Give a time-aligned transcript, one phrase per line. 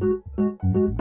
[0.00, 0.24] Thank
[0.64, 0.99] you.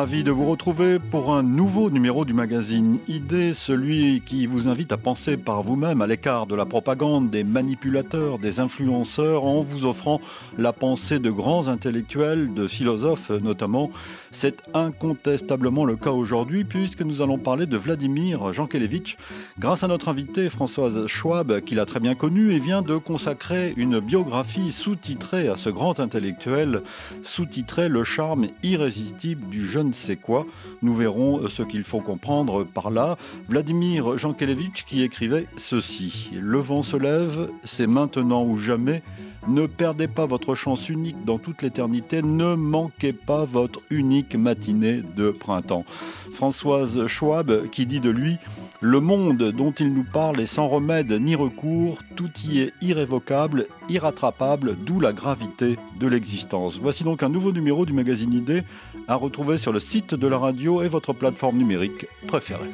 [0.00, 4.92] Ravi de vous retrouver pour un nouveau numéro du magazine Idée, celui qui vous invite
[4.92, 9.84] à penser par vous-même à l'écart de la propagande, des manipulateurs, des influenceurs, en vous
[9.84, 10.22] offrant
[10.56, 13.90] la pensée de grands intellectuels, de philosophes notamment.
[14.30, 19.18] C'est incontestablement le cas aujourd'hui puisque nous allons parler de Vladimir Jankélévitch
[19.58, 23.74] grâce à notre invitée Françoise Schwab qui l'a très bien connu et vient de consacrer
[23.76, 26.84] une biographie sous-titrée à ce grand intellectuel,
[27.22, 30.46] sous-titrée Le charme irrésistible du je ne sais quoi.
[30.82, 33.18] Nous verrons ce qu'il faut comprendre par là.
[33.48, 39.02] Vladimir Jankélévitch qui écrivait ceci Le vent se lève, c'est maintenant ou jamais.
[39.48, 42.22] Ne perdez pas votre chance unique dans toute l'éternité.
[42.22, 45.84] Ne manquez pas votre unique matinée de printemps.
[46.34, 48.38] Françoise Schwab qui dit de lui
[48.82, 53.66] le monde dont il nous parle est sans remède ni recours, tout y est irrévocable,
[53.90, 56.78] irrattrapable, d'où la gravité de l'existence.
[56.80, 58.62] Voici donc un nouveau numéro du magazine Idée
[59.10, 62.70] à retrouver sur le site de la radio et votre plateforme numérique préférée.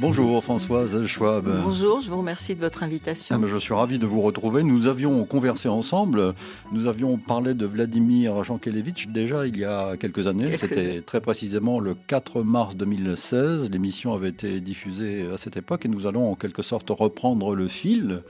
[0.00, 1.62] Bonjour Françoise Schwab.
[1.62, 3.38] Bonjour, je vous remercie de votre invitation.
[3.38, 4.62] Ah, je suis ravi de vous retrouver.
[4.62, 6.32] Nous avions conversé ensemble,
[6.72, 10.56] nous avions parlé de Vladimir Jankélévitch déjà il y a quelques années.
[10.56, 13.70] C'était très précisément le 4 mars 2016.
[13.70, 17.68] L'émission avait été diffusée à cette époque et nous allons en quelque sorte reprendre le
[17.68, 18.22] fil.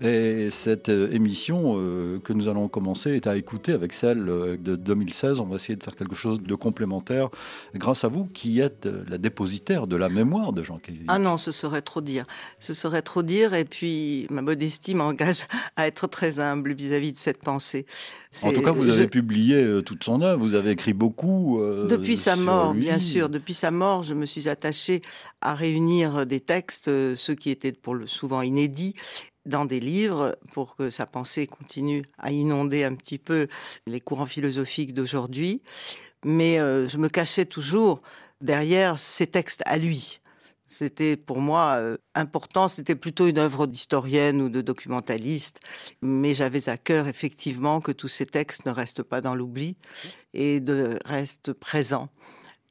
[0.00, 5.40] Et cette émission euh, que nous allons commencer est à écouter avec celle de 2016.
[5.40, 7.28] On va essayer de faire quelque chose de complémentaire
[7.74, 11.17] grâce à vous qui êtes la dépositaire de la mémoire de Jankélévitch.
[11.18, 12.26] Ah non, ce serait trop dire.
[12.60, 13.52] Ce serait trop dire.
[13.52, 17.86] Et puis, ma modestie m'engage à être très humble vis-à-vis de cette pensée.
[18.44, 21.60] En tout cas, vous avez publié euh, toute son œuvre, vous avez écrit beaucoup.
[21.60, 23.28] Euh, depuis sa mort, bien sûr.
[23.28, 25.02] Depuis sa mort, je me suis attachée
[25.40, 28.94] à réunir des textes, euh, ceux qui étaient pour le souvent inédits,
[29.44, 33.48] dans des livres pour que sa pensée continue à inonder un petit peu
[33.88, 35.62] les courants philosophiques d'aujourd'hui.
[36.24, 38.02] Mais je me cachais toujours
[38.40, 40.20] derrière ces textes à lui.
[40.68, 45.60] C'était pour moi euh, important, c'était plutôt une œuvre d'historienne ou de documentaliste,
[46.02, 49.76] mais j'avais à cœur effectivement que tous ces textes ne restent pas dans l'oubli
[50.34, 52.10] et de, restent présents.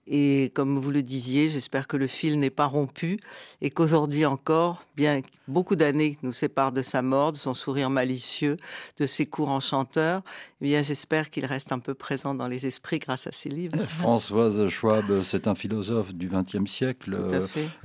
[0.08, 3.20] Et comme vous le disiez, j'espère que le fil n'est pas rompu
[3.62, 8.56] et qu'aujourd'hui encore, bien beaucoup d'années nous séparent de sa mort, de son sourire malicieux,
[8.98, 10.22] de ses cours enchanteurs,
[10.60, 13.78] eh bien j'espère qu'il reste un peu présent dans les esprits grâce à ses livres.
[13.88, 17.16] Françoise Schwab, c'est un philosophe du XXe siècle,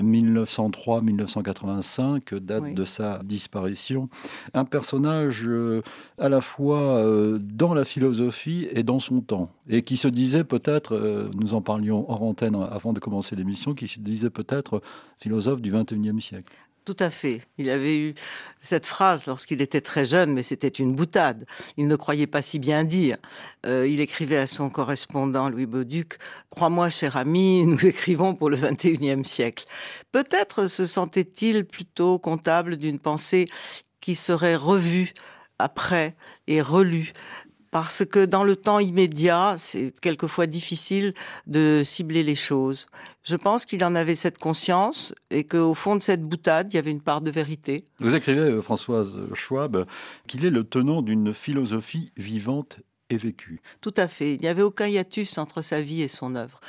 [0.00, 4.08] 1903-1985, date de sa disparition.
[4.54, 5.82] Un personnage euh,
[6.18, 10.44] à la fois euh, dans la philosophie et dans son temps, et qui se disait
[10.44, 14.80] peut-être, euh, nous en parlions hors antenne avant de commencer l'émission, qui se disait peut-être
[15.18, 16.54] philosophe du XXIe siècle.
[16.84, 17.42] Tout à fait.
[17.58, 18.14] Il avait eu
[18.60, 21.46] cette phrase lorsqu'il était très jeune, mais c'était une boutade.
[21.76, 23.18] Il ne croyait pas si bien dire.
[23.66, 26.18] Euh, il écrivait à son correspondant Louis Bauduc
[26.50, 29.66] Crois-moi, cher ami, nous écrivons pour le XXIe siècle.
[30.10, 33.46] Peut-être se sentait-il plutôt comptable d'une pensée
[34.00, 35.14] qui serait revue
[35.60, 36.16] après
[36.48, 37.12] et relue
[37.72, 41.14] parce que dans le temps immédiat, c'est quelquefois difficile
[41.46, 42.86] de cibler les choses.
[43.24, 46.78] Je pense qu'il en avait cette conscience et qu'au fond de cette boutade, il y
[46.78, 47.86] avait une part de vérité.
[47.98, 49.86] Vous écrivez, euh, Françoise Schwab,
[50.28, 52.78] qu'il est le tenant d'une philosophie vivante
[53.08, 53.62] et vécue.
[53.80, 54.34] Tout à fait.
[54.34, 56.60] Il n'y avait aucun hiatus entre sa vie et son œuvre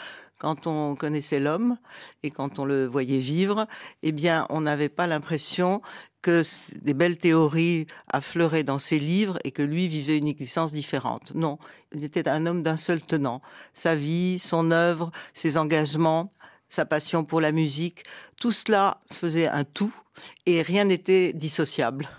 [0.44, 1.78] quand on connaissait l'homme
[2.22, 3.66] et quand on le voyait vivre,
[4.02, 5.81] eh bien, on n'avait pas l'impression
[6.22, 6.42] que
[6.81, 11.34] des belles théories affleuraient dans ses livres et que lui vivait une existence différente.
[11.34, 11.59] Non,
[11.94, 13.42] il était un homme d'un seul tenant.
[13.74, 16.34] Sa vie, son œuvre, ses engagements,
[16.68, 18.04] sa passion pour la musique,
[18.36, 19.96] tout cela faisait un tout
[20.45, 22.10] et rien n'était dissociable.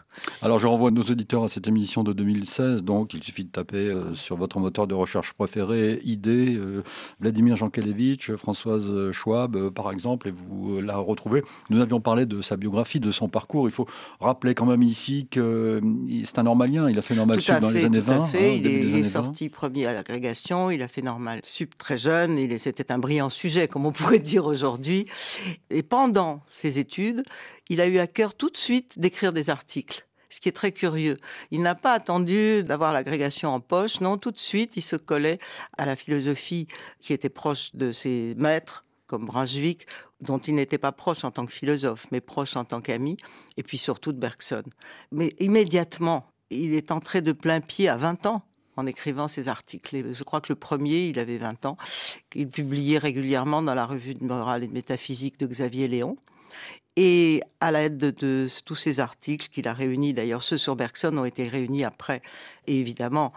[0.43, 3.89] Alors je renvoie nos auditeurs à cette émission de 2016, donc il suffit de taper
[3.89, 6.83] euh, sur votre moteur de recherche préféré, idée, euh,
[7.21, 11.43] Vladimir Jankélévitch, Françoise Schwab euh, par exemple, et vous la retrouvez.
[11.71, 13.69] Nous avions parlé de sa biographie, de son parcours.
[13.69, 13.87] Il faut
[14.21, 15.81] rappeler quand même ici que
[16.25, 18.27] c'est un normalien, il a fait Normal Sup dans les années 20.
[18.27, 18.39] Fait.
[18.39, 22.93] Hein, il, est, sorti premier à l'agrégation, il a fait Normal Sup très jeune, c'était
[22.93, 25.07] un brillant sujet, comme on pourrait dire aujourd'hui.
[25.71, 27.25] Et pendant ses études,
[27.69, 30.73] il a eu à cœur tout de suite d'écrire des articles ce qui est très
[30.73, 31.17] curieux.
[31.53, 35.39] Il n'a pas attendu d'avoir l'agrégation en poche, non, tout de suite, il se collait
[35.79, 36.67] à la philosophie
[36.99, 39.87] qui était proche de ses maîtres, comme Brunswick,
[40.21, 43.17] dont il n'était pas proche en tant que philosophe, mais proche en tant qu'ami,
[43.57, 44.65] et puis surtout de Bergson.
[45.13, 48.43] Mais immédiatement, il est entré de plein pied à 20 ans
[48.77, 50.13] en écrivant ses articles.
[50.13, 51.77] je crois que le premier, il avait 20 ans.
[52.35, 56.17] Il publiait régulièrement dans la revue de morale et de métaphysique de Xavier Léon.
[56.97, 61.25] Et à l'aide de, tous ces articles qu'il a réunis, d'ailleurs ceux sur Bergson ont
[61.25, 62.23] été réunis après,
[62.67, 63.33] et évidemment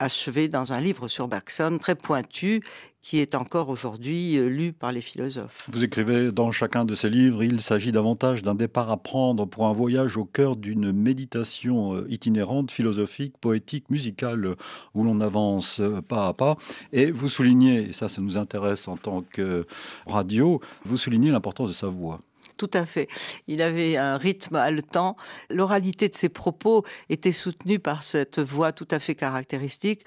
[0.00, 2.62] achevés dans un livre sur Bergson très pointu
[3.02, 5.68] qui est encore aujourd'hui euh, lu par les philosophes.
[5.72, 9.66] Vous écrivez dans chacun de ces livres, il s'agit davantage d'un départ à prendre pour
[9.66, 14.54] un voyage au cœur d'une méditation euh, itinérante, philosophique, poétique, musicale,
[14.94, 16.56] où l'on avance euh, pas à pas.
[16.92, 19.66] Et vous soulignez, et ça, ça nous intéresse en tant que
[20.06, 22.20] radio, vous soulignez l'importance de sa voix.
[22.60, 23.08] Tout à fait.
[23.46, 25.16] Il avait un rythme haletant.
[25.48, 30.04] L'oralité de ses propos était soutenue par cette voix tout à fait caractéristique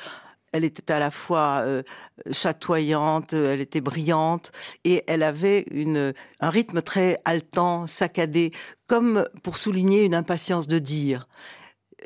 [0.52, 1.82] elle était à la fois euh,
[2.30, 4.52] chatoyante, elle était brillante
[4.84, 8.52] et elle avait une, un rythme très haletant, saccadé,
[8.86, 11.28] comme pour souligner une impatience de dire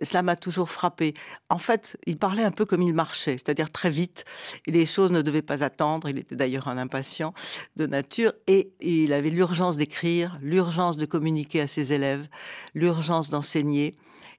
[0.01, 1.13] cela m'a toujours frappé.
[1.49, 4.25] En fait, il parlait un peu comme il marchait, c'est-à-dire très vite.
[4.65, 6.09] Les choses ne devaient pas attendre.
[6.09, 7.33] Il était d'ailleurs un impatient
[7.75, 8.33] de nature.
[8.47, 12.27] Et il avait l'urgence d'écrire, l'urgence de communiquer à ses élèves,
[12.73, 13.95] l'urgence d'enseigner.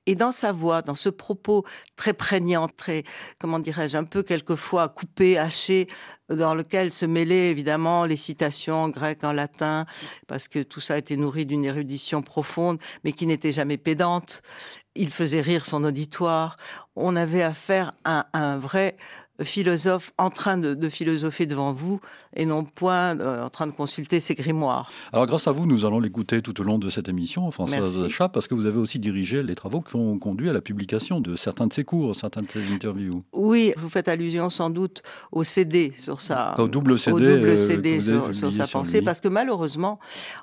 [0.07, 1.65] Et dans sa voix, dans ce propos
[1.97, 3.05] très prégnant, très,
[3.39, 5.89] comment dirais-je, un peu quelquefois coupé, haché,
[6.29, 9.87] dans lequel se mêlaient évidemment les citations en grec, en latin,
[10.27, 14.43] parce que tout ça était nourri d'une érudition profonde, mais qui n'était jamais pédante.
[14.95, 16.57] Il faisait rire son auditoire.
[16.97, 18.97] On avait affaire à un vrai
[19.45, 22.01] philosophe en train de, philosopher devant vous
[22.35, 24.91] et non point euh, en train de consulter ses grimoires.
[25.13, 28.29] Alors grâce à vous, nous allons l'écouter tout au long de cette émission, Françoise Chat,
[28.29, 31.37] parce que vous avez aussi dirigé les travaux qui ont conduit à la publication de
[31.37, 33.23] certains de ses cours, certains de ses interviews.
[33.33, 35.03] Oui, vous faites allusion sans doute
[35.33, 36.59] au CD sur sa...
[36.59, 39.99] Au double CD, double CD euh, sur, sa pensée, parce que malheureusement,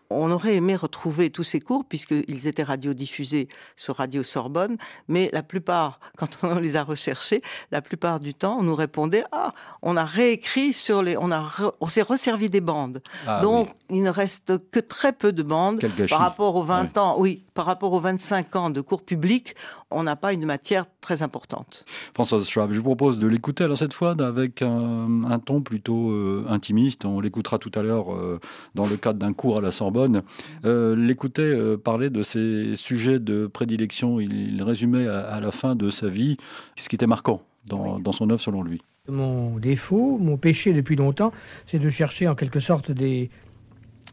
[0.10, 4.78] on aurait aimé retrouver tous ces cours, puisqu'ils étaient radiodiffusés sur Radio Sorbonne,
[5.08, 7.42] mais la plupart, quand on les a recherchés,
[7.72, 11.44] la plupart du temps, on nous répondait ah on a réécrit sur les on a
[11.82, 13.02] on s'est resservi des bandes.
[13.28, 15.82] Ah donc il ne reste que très peu de bandes.
[16.10, 19.56] Par rapport aux 20 ans oui par rapport aux 25 ans de cours publics
[19.92, 21.86] on n'a pas une matière très importante.
[22.14, 26.46] Françoise Schwab je vous propose de l'écouter alors cette fois avec un, ton plutôt euh,
[26.50, 27.06] intimiste.
[27.06, 28.40] On l'écoutera tout à l'heure euh,
[28.76, 30.22] dans le cadre d'un cours à la Sorbonne.
[30.66, 36.08] Euh, l'écouter parler de ses sujets de prédilection il, résumait à la fin de sa
[36.08, 36.38] vie
[36.76, 38.82] ce qui était marquant dans, son œuvre selon lui.
[39.08, 41.32] Mon défaut, mon péché depuis longtemps,
[41.68, 43.30] c'est de chercher en quelque sorte des,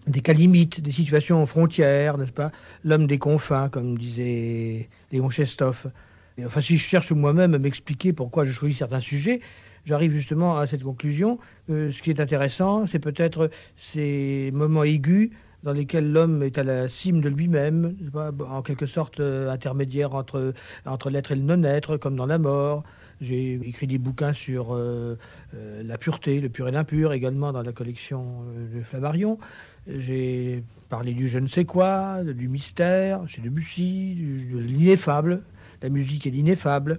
[0.06, 2.52] des cas limites, des situations frontières, n'est-ce pas?
[2.84, 5.90] L'homme des confins, comme disait Léon Chestov.
[6.38, 9.40] Et enfin, si je cherche moi-même à m'expliquer pourquoi je choisis certains sujets,
[9.84, 11.38] j'arrive justement à cette conclusion.
[11.66, 15.30] que ce qui est intéressant, c'est peut-être ces moments aigus
[15.62, 20.54] dans lesquels l'homme est à la cime de lui-même, en quelque sorte euh, intermédiaire entre,
[20.86, 22.82] entre l'être et le non-être, comme dans la mort,
[23.22, 25.16] j'ai écrit des bouquins sur euh,
[25.54, 29.38] euh, la pureté, le pur et l'impur, également dans la collection euh, de Flammarion.
[29.86, 34.16] J'ai parlé du je ne sais quoi, du mystère, chez Debussy,
[34.52, 35.42] de l'ineffable,
[35.82, 36.98] la musique est l'ineffable.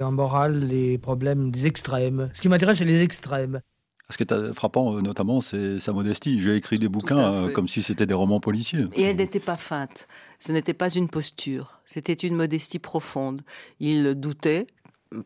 [0.00, 2.28] En morale, les problèmes des extrêmes.
[2.34, 3.60] Ce qui m'intéresse, c'est les extrêmes.
[4.10, 6.40] Ce qui est frappant, notamment, c'est sa modestie.
[6.40, 8.86] J'ai écrit des bouquins comme si c'était des romans policiers.
[8.96, 10.08] Et elle n'était pas feinte.
[10.40, 11.80] Ce n'était pas une posture.
[11.84, 13.42] C'était une modestie profonde.
[13.78, 14.66] Il doutait,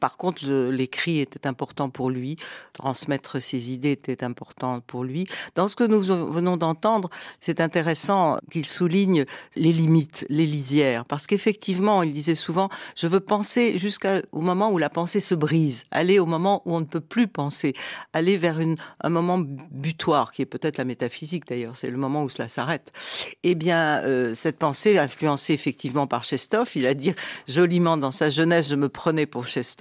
[0.00, 2.36] par contre, l'écrit était important pour lui,
[2.72, 5.26] transmettre ses idées était important pour lui.
[5.54, 9.24] Dans ce que nous venons d'entendre, c'est intéressant qu'il souligne
[9.54, 14.78] les limites, les lisières, parce qu'effectivement, il disait souvent, je veux penser jusqu'au moment où
[14.78, 17.74] la pensée se brise, aller au moment où on ne peut plus penser,
[18.12, 18.58] aller vers
[19.00, 22.92] un moment butoir, qui est peut-être la métaphysique d'ailleurs, c'est le moment où cela s'arrête.
[23.42, 27.12] Eh bien, euh, cette pensée, influencée effectivement par Chestov, il a dit
[27.48, 29.75] joliment dans sa jeunesse, je me prenais pour Chestov,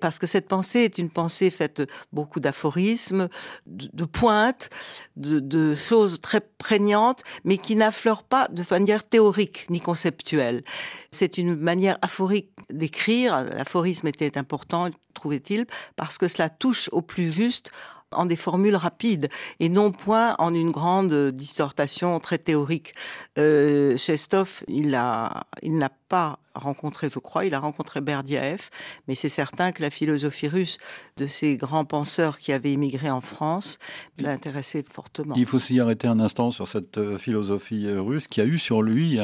[0.00, 1.82] parce que cette pensée est une pensée faite
[2.12, 3.28] beaucoup d'aphorismes,
[3.66, 4.70] de, pointes,
[5.16, 10.62] de, choses très prégnantes, mais qui n'affleurent pas de manière théorique ni conceptuelle.
[11.10, 13.44] C'est une manière aphorique d'écrire.
[13.44, 17.70] L'aphorisme était important, trouvait-il, parce que cela touche au plus juste
[18.12, 19.28] en des formules rapides
[19.60, 22.94] et non point en une grande dissertation très théorique.
[23.38, 28.70] Euh, Chestov, il a, il n'a pas rencontré, je crois, il a rencontré Berdyaev,
[29.08, 30.78] mais c'est certain que la philosophie russe
[31.16, 33.78] de ces grands penseurs qui avaient immigré en France
[34.18, 35.34] l'a intéressé fortement.
[35.36, 38.58] Il faut s'y arrêter un instant sur cette euh, philosophie euh, russe qui a eu
[38.58, 39.18] sur lui,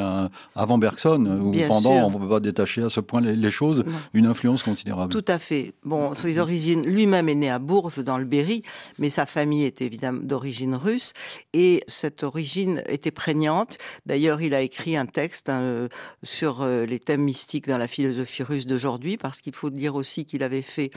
[0.55, 4.25] avant Bergson, ou pendant, on ne peut pas détacher à ce point les, choses, une
[4.25, 5.11] influence considérable.
[5.11, 5.73] Tout à fait.
[5.83, 8.63] Bon, ses origines, lui-même est né à Bourges, dans le Berry,
[8.99, 11.13] mais sa famille était évidemment d'origine russe,
[11.53, 13.77] et cette origine était prégnante.
[14.05, 15.87] D'ailleurs, il a écrit un texte hein,
[16.23, 20.25] sur euh, les thèmes mystiques dans la philosophie russe d'aujourd'hui, parce qu'il faut dire aussi
[20.25, 20.91] qu'il avait fait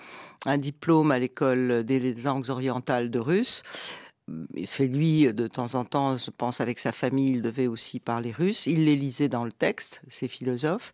[0.44, 3.62] un diplôme à l'école des langues orientales de russe.
[4.64, 8.32] C'est lui, de temps en temps, je pense, avec sa famille, il devait aussi parler
[8.32, 8.66] russe.
[8.66, 10.92] Il les lisait dans le texte, ces philosophes.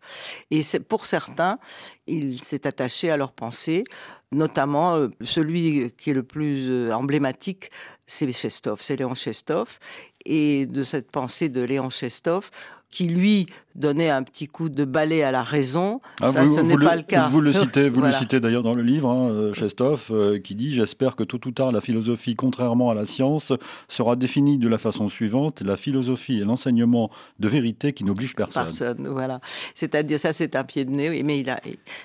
[0.51, 1.57] Et pour certains,
[2.05, 3.85] il s'est attaché à leurs pensées,
[4.31, 7.71] notamment euh, celui qui est le plus euh, emblématique,
[8.05, 9.79] c'est Chestov, c'est Léon Chestov.
[10.25, 12.51] Et de cette pensée de Léon Chestov,
[12.93, 15.99] qui lui donnait un petit coup de balai à la raison.
[16.21, 17.27] Ah, ça, ce n'est pas le, cas.
[17.27, 20.53] Vous le citez, vous le citez d'ailleurs dans le livre, hein, euh, Chestov, euh, qui
[20.53, 23.51] dit J'espère que tôt ou tard, la philosophie, contrairement à la science,
[23.89, 27.09] sera définie de la façon suivante la philosophie est l'enseignement
[27.39, 28.63] de vérité qui n'oblige personne.
[28.63, 29.39] Personne, voilà.
[29.73, 31.59] C'est-à-dire, ça, c'est un pied de nez, mais il a,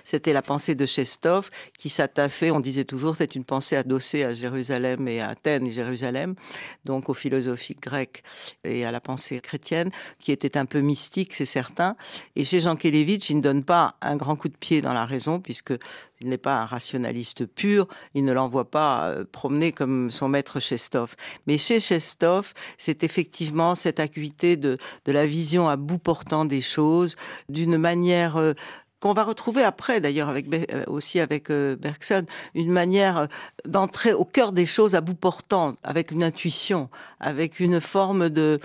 [0.04, 4.33] c'était la pensée de Chestov qui s'attachait, on disait toujours, c'est une pensée adossée à
[4.33, 6.35] Jérusalem et à Athènes et Jérusalem,
[6.85, 8.23] donc aux philosophies grecques
[8.64, 11.97] et à la pensée chrétienne, qui était un peu mystique, c'est certain.
[12.37, 15.04] Et chez Jean Kelevitch, il ne donne pas un grand coup de pied dans la
[15.04, 15.75] raison, puisque
[16.20, 20.61] il n'est pas un rationaliste pur, il ne l'envoie pas euh, promener comme son maître
[20.61, 21.14] Chestov.
[21.47, 27.16] Mais chez Chestov, c'est effectivement cette acuité de, la vision à bout portant des choses,
[27.49, 28.52] d'une manière euh,
[29.00, 33.28] qu'on va retrouver après d'ailleurs avec euh, aussi avec Bergson, une manière
[33.64, 38.58] d'entrer au cœur des choses à bout portant, avec une intuition, avec une forme de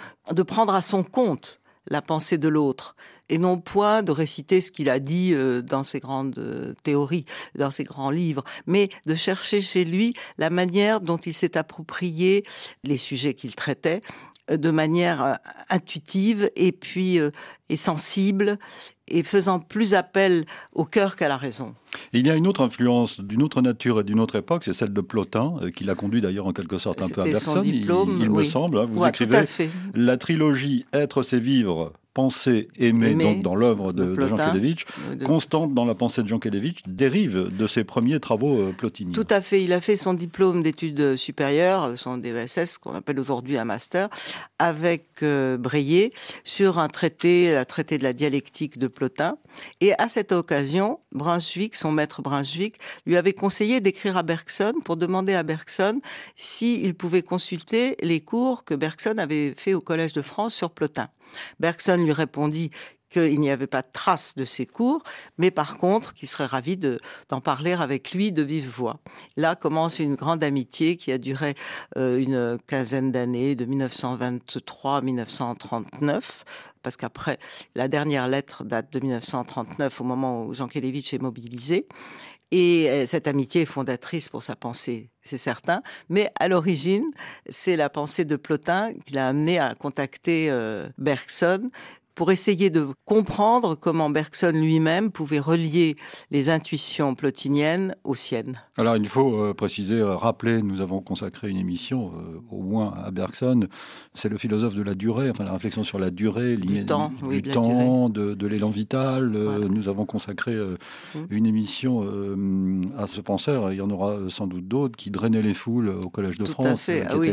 [0.48, 2.96] prendre à son compte la pensée de l'autre,
[3.30, 7.26] et non point de réciter ce qu'il a dit euh, dans ses grandes euh, théories,
[7.56, 12.44] dans ses grands livres, mais de chercher chez lui la manière dont il s'est approprié
[12.84, 14.02] les sujets qu'il traitait
[14.52, 17.20] euh, de manière intuitive et puis
[17.70, 18.60] et sensible
[19.08, 21.76] et faisant plus appel au cœur qu'à la raison.
[22.14, 24.94] il y a une autre influence d'une autre nature et d'une autre époque, c'est celle
[24.94, 27.86] de Plotin, qui l'a conduit d'ailleurs en quelque sorte un peu à Bergson, il,
[28.32, 28.78] me semble.
[28.78, 28.86] Hein.
[28.90, 29.46] vous écrivez
[29.94, 34.86] la trilogie Être, c'est vivre pensée aimée, donc dans l'œuvre de, Jean Kelevitch,
[35.26, 39.14] constante dans la pensée de Jean Kelevitch, dérive de ses premiers travaux euh, plotiniens.
[39.14, 39.64] Tout à fait.
[39.64, 44.10] Il a fait son diplôme d'études supérieures, son DESS, qu'on appelle aujourd'hui un master,
[44.60, 46.12] avec euh, Breillet,
[46.44, 49.38] sur un traité, un traité de la dialectique de Plotin.
[49.82, 54.98] Et à cette occasion, Brunswick, son maître Brunswick, lui avait conseillé d'écrire à Bergson pour
[54.98, 56.02] demander à Bergson
[56.36, 61.10] s'il pouvait consulter les cours que Bergson avait fait au Collège de France sur Plotin.
[61.60, 62.72] Bergson lui répondit
[63.14, 65.04] qu'il n'y avait pas de trace de ses cours,
[65.38, 69.00] mais par contre qu'il serait ravi d'en parler avec lui de vive voix.
[69.38, 71.56] Là commence une grande amitié qui a duré
[71.96, 76.44] euh, une quinzaine d'années, de 1923 à 1939,
[76.82, 77.40] parce qu'après,
[77.76, 81.88] la dernière lettre date de 1939, au moment où Jean Kelevitch est mobilisé.
[82.52, 85.82] Et euh, cette amitié est fondatrice pour sa pensée, c'est certain.
[86.10, 87.06] Mais à l'origine,
[87.50, 91.72] c'est la pensée de Plotin qui l'a amené à contacter euh, Bergson
[92.16, 95.96] pour essayer de comprendre comment Bergson lui-même pouvait relier
[96.32, 98.62] les intuitions plotiniennes aux siennes.
[98.78, 102.94] Alors il faut euh, préciser, euh, rappeler, nous avons consacré une émission euh, au moins
[103.04, 103.68] à Bergson,
[104.14, 107.42] c'est le philosophe de la durée, enfin la réflexion sur la durée, du temps, du
[107.42, 109.32] de, temps de, l'élan vital.
[109.32, 111.20] Nous avons consacré mmh.
[111.30, 112.06] une émission
[112.98, 116.10] à ce penseur, il y en aura sans doute d'autres qui drainaient les foules au
[116.10, 116.68] Collège de Tout France.
[116.68, 117.06] À fait.
[117.10, 117.32] Ah oui,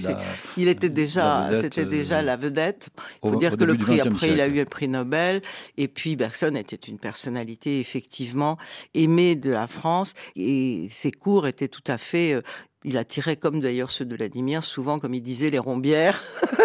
[0.56, 2.90] il était déjà, c'était déjà la vedette.
[3.25, 5.42] Il faut dire que le prix après, il a eu prix Nobel.
[5.76, 8.56] Et puis Bergson était une personnalité effectivement
[8.94, 12.40] aimée de la France et ses cours étaient tout à fait euh,
[12.84, 16.22] il attirait, comme d'ailleurs ceux de Vladimir, souvent, comme il disait, les rombières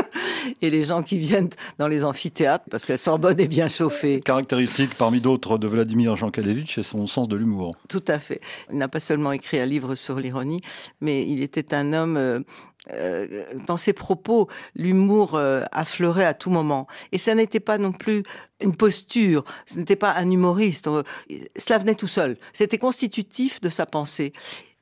[0.62, 4.22] et les gens qui viennent dans les amphithéâtres parce qu'elle Sorbonne est bien chauffée.
[4.22, 7.76] Caractéristique parmi d'autres de Vladimir Jankélévitch, c'est son sens de l'humour.
[7.90, 8.42] Tout à fait.
[8.72, 10.62] Il n'a pas seulement écrit un livre sur l'ironie,
[11.02, 12.40] mais il était un homme euh,
[12.92, 16.88] euh, dans ses propos, l'humour euh, affleurait à tout moment.
[17.12, 18.24] Et ça n'était pas non plus
[18.62, 20.90] une posture, ce n'était pas un humoriste,
[21.58, 22.38] cela venait tout seul.
[22.54, 24.34] C'était constitutif de sa pensée.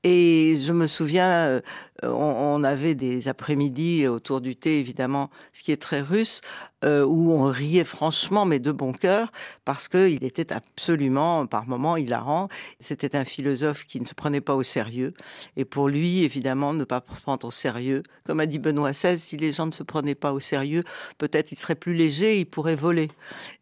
[0.06, 1.62] Et je me souviens, euh,
[2.04, 6.42] on, avait des après-midi autour du thé, évidemment, ce qui est très russe,
[6.84, 9.32] euh, où on riait franchement, mais de bon cœur,
[9.64, 12.50] parce qu'il était absolument, par moments, hilarant.
[12.82, 15.14] C'était un philosophe qui ne se prenait pas au sérieux.
[15.56, 18.04] Et pour lui, évidemment, ne pas prendre au sérieux.
[18.26, 20.84] Comme a dit Benoît XVI, si les gens ne se prenaient pas au sérieux,
[21.18, 23.10] peut-être ils seraient plus légers, ils pourraient voler.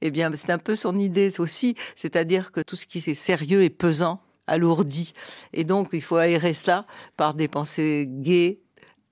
[0.01, 3.62] Eh bien, c'est un peu son idée aussi, c'est-à-dire que tout ce qui est sérieux
[3.62, 5.13] et pesant alourdi.
[5.53, 6.86] Et donc, il faut aérer cela
[7.17, 8.60] par des pensées gaies,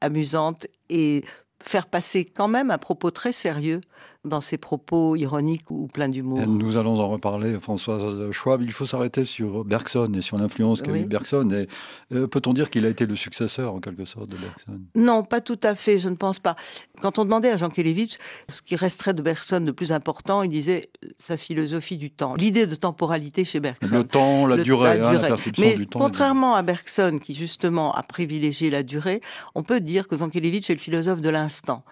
[0.01, 1.23] amusantes et
[1.61, 3.81] faire passer quand même un propos très sérieux
[4.25, 6.45] dans ses propos ironiques ou pleins d'humour.
[6.45, 8.61] Nous allons en reparler, François Schwab.
[8.61, 11.49] Il faut s'arrêter sur Bergson et sur l'influence qu'a eu Bergson.
[11.51, 11.67] Et
[12.13, 14.81] euh, peut-on dire qu'il a été le successeur, en quelque sorte, de Bergson?
[14.93, 16.57] Non, pas tout à fait, je ne pense pas.
[17.01, 18.17] Quand on demandait à Jean Kelevitch
[18.49, 22.67] ce qui resterait de Bergson de plus important, il disait sa philosophie du temps, l'idée
[22.67, 23.95] de temporalité chez Bergson.
[23.95, 25.99] Le temps, la durée, hein, la, perception Mais du temps.
[25.99, 29.21] Contrairement à Bergson, qui justement a privilégié la durée,
[29.55, 31.85] on peut dire que Jean Kelevitch est le philosophe de l'instant.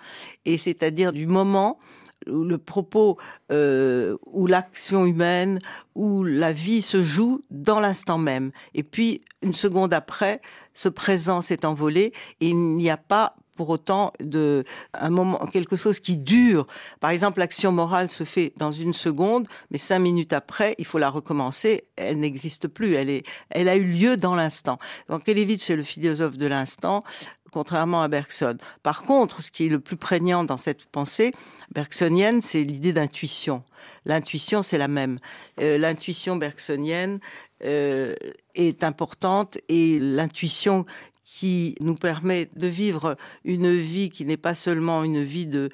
[0.43, 1.79] Et c'est-à-dire du moment
[2.25, 3.17] le propos
[3.51, 5.59] euh, où l'action humaine,
[5.95, 8.51] où la vie se joue dans l'instant même.
[8.74, 10.41] Et puis, une seconde après,
[10.74, 15.75] ce présent s'est envolé et il n'y a pas pour autant de un moment quelque
[15.75, 16.67] chose qui dure.
[17.00, 21.00] Par exemple, l'action morale se fait dans une seconde, mais cinq minutes après, il faut
[21.00, 21.83] la recommencer.
[21.95, 22.93] Elle n'existe plus.
[22.93, 24.77] Elle est, elle a eu lieu dans l'instant.
[25.09, 27.03] Donc, Elevitch c'est le philosophe de l'instant
[27.51, 28.57] contrairement à Bergson.
[28.83, 31.31] Par contre, ce qui est le plus prégnant dans cette pensée
[31.74, 33.63] bergsonienne, c'est l'idée d'intuition.
[34.05, 35.19] L'intuition, c'est la même.
[35.59, 37.19] Euh, l'intuition bergsonienne
[37.63, 38.15] euh,
[38.55, 40.86] est importante et l'intuition
[41.24, 45.69] qui nous permet de vivre une vie qui n'est pas seulement une vie de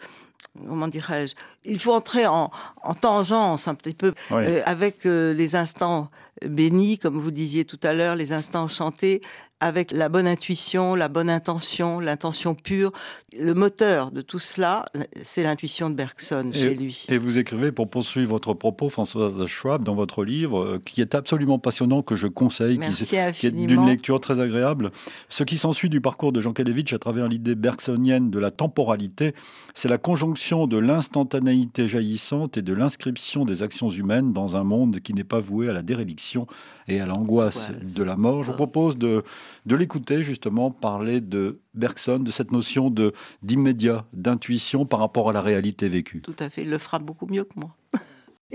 [0.68, 2.52] comment dirais-je Il faut entrer en,
[3.00, 6.10] tangence un petit peu euh, avec les instants
[6.44, 9.22] bénis, comme vous disiez tout à l'heure, les instants chantés,
[9.64, 12.92] avec la bonne intuition, la bonne intention, l'intention pure.
[13.40, 14.86] Le moteur de tout cela,
[15.24, 17.06] c'est l'intuition de Bergson chez lui.
[17.08, 21.16] Et vous écrivez, pour poursuivre votre propos, Françoise Schwab, dans votre livre, euh, qui est
[21.16, 24.92] absolument passionnant, que je conseille, qui, est d'une lecture très agréable.
[25.30, 29.34] Ce qui s'ensuit du parcours de Jean Kelevitch à travers l'idée bergsonienne de la temporalité,
[29.74, 35.00] c'est la conjonction de l'instantanéité jaillissante et de l'inscription des actions humaines dans un monde
[35.00, 36.48] qui n'est pas voué à la déréliction
[36.88, 38.44] et à l'angoisse de la mort.
[38.44, 39.24] Je vous propose de,
[39.66, 45.34] de l'écouter justement parler de Bergson, de cette notion de d'immédiat, d'intuition par rapport à
[45.34, 46.22] la réalité vécue.
[46.22, 47.76] Tout à fait, il le fera beaucoup mieux que moi.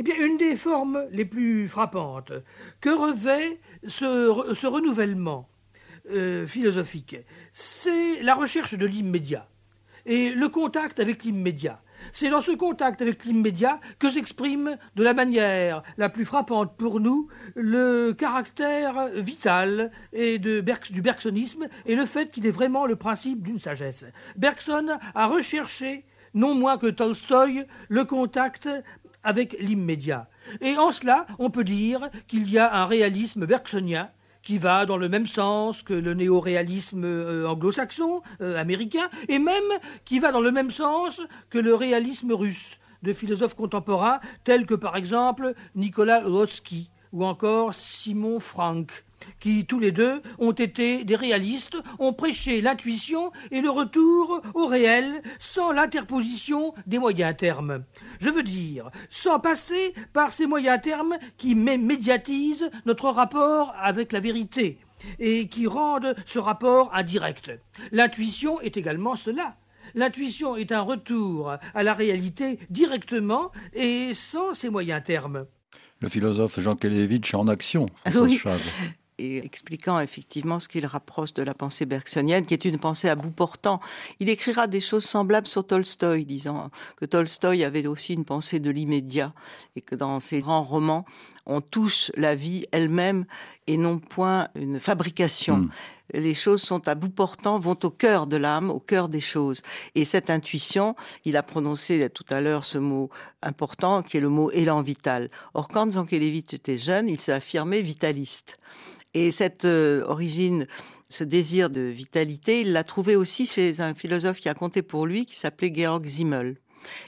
[0.01, 2.31] Eh bien, une des formes les plus frappantes
[2.81, 5.49] que revêt ce, ce renouvellement
[6.13, 7.17] euh, philosophique,
[7.53, 9.49] c'est la recherche de l'immédiat
[10.07, 11.83] et le contact avec l'immédiat.
[12.13, 17.01] C'est dans ce contact avec l'immédiat que s'exprime de la manière la plus frappante pour
[17.01, 23.59] nous le caractère vital du bergsonisme et le fait qu'il est vraiment le principe d'une
[23.59, 24.05] sagesse.
[24.37, 28.69] Bergson a recherché, non moins que Tolstoï, le contact
[29.25, 30.29] avec l'immédiat.
[30.61, 34.11] Et en cela, on peut dire qu'il y a un réalisme bergsonien
[34.43, 39.71] qui va dans le même sens que le néoréalisme euh, anglo-saxon, euh, américain, et même
[40.05, 41.21] qui va dans le même sens
[41.51, 47.75] que le réalisme russe de philosophes contemporains tels que par exemple Nicolas Rotsky ou encore
[47.75, 49.05] Simon Frank
[49.41, 54.67] qui tous les deux ont été des réalistes, ont prêché l'intuition et le retour au
[54.67, 57.85] réel sans l'interposition des moyens termes.
[58.21, 64.21] Je veux dire, sans passer par ces moyens termes qui médiatisent notre rapport avec la
[64.21, 64.79] vérité
[65.19, 67.53] et qui rendent ce rapport indirect.
[67.93, 69.57] L'intuition est également cela.
[69.95, 75.47] L'intuition est un retour à la réalité directement et sans ces moyens termes.
[76.01, 77.87] Le philosophe Jean Kelevitch en action.
[78.15, 78.41] Oui
[79.19, 83.15] et expliquant effectivement ce qu'il rapproche de la pensée bergsonienne, qui est une pensée à
[83.15, 83.81] bout portant.
[84.21, 88.71] Il écrira des choses semblables sur Tolstoï, disant que Tolstoï avait aussi une pensée de
[88.71, 89.33] l'immédiat
[89.77, 91.05] et que dans ses grands romans,
[91.47, 93.25] on touche la vie elle-même
[93.67, 95.57] et non point une fabrication.
[95.57, 95.71] Hmm.
[96.15, 99.63] Les choses sont à bout portant, vont au cœur de l'âme, au cœur des choses.
[99.95, 100.95] Et cette intuition,
[101.25, 103.11] il a prononcé tout à l'heure ce mot
[103.43, 105.31] important qui est le mot élan vital.
[105.55, 108.59] Or, quand Jean Kelevitch était jeune, il s'est affirmé vitaliste.
[109.15, 110.67] Et cette euh, origine,
[111.09, 115.07] ce désir de vitalité, il l'a trouvé aussi chez un philosophe qui a compté pour
[115.07, 116.57] lui, qui s'appelait Georg Simmel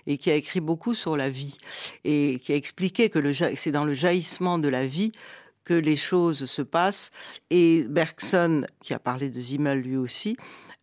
[0.07, 1.57] et qui a écrit beaucoup sur la vie
[2.05, 5.13] et qui a expliqué que c'est dans le jaillissement de la vie
[5.65, 7.11] que les choses se passent.
[7.51, 10.37] Et Bergson, qui a parlé de Zimmel lui aussi,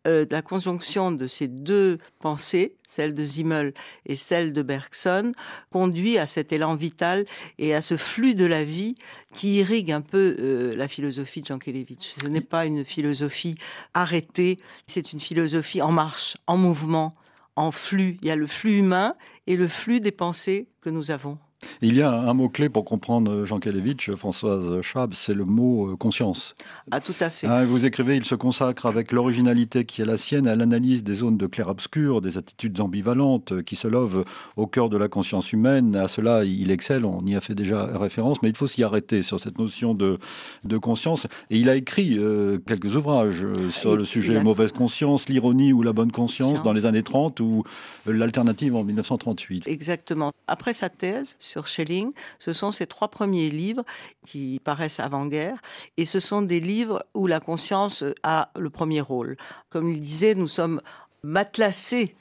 [0.07, 3.73] euh, la conjonction de ces deux pensées, celle de Zimmel
[4.05, 5.33] et celle de Bergson,
[5.69, 7.25] conduit à cet élan vital
[7.57, 8.95] et à ce flux de la vie
[9.35, 12.15] qui irrigue un peu euh, la philosophie de Jankélévitch.
[12.21, 13.55] Ce n'est pas une philosophie
[13.93, 17.13] arrêtée, c'est une philosophie en marche, en mouvement,
[17.57, 18.17] en flux.
[18.21, 21.37] Il y a le flux humain et le flux des pensées que nous avons.
[21.81, 25.95] Il y a un mot-clé pour comprendre Jean Kelevitch, Françoise Schab, c'est le mot euh,
[25.95, 26.55] conscience.
[26.91, 27.47] Ah, tout à fait.
[27.47, 31.15] Ah, vous écrivez, il se consacre avec l'originalité qui est la sienne à l'analyse des
[31.15, 35.51] zones de clair-obscur, des attitudes ambivalentes euh, qui se lovent au cœur de la conscience
[35.53, 35.95] humaine.
[35.95, 39.23] À cela, il excelle, on y a fait déjà référence, mais il faut s'y arrêter
[39.23, 40.17] sur cette notion de,
[40.63, 41.27] de conscience.
[41.49, 45.93] Et il a écrit euh, quelques ouvrages sur le sujet mauvaise conscience, l'ironie ou la
[45.93, 47.63] bonne conscience dans les années 30 ou
[48.05, 49.67] l'alternative en 1938.
[49.67, 50.31] Exactement.
[50.47, 52.11] Après sa thèse, sur Schelling.
[52.39, 53.83] Ce sont ses trois premiers livres
[54.25, 55.61] qui paraissent avant-guerre
[55.97, 59.37] et ce sont des livres où la conscience a le premier rôle.
[59.69, 60.81] Comme il disait, nous sommes
[61.23, 62.15] matelassés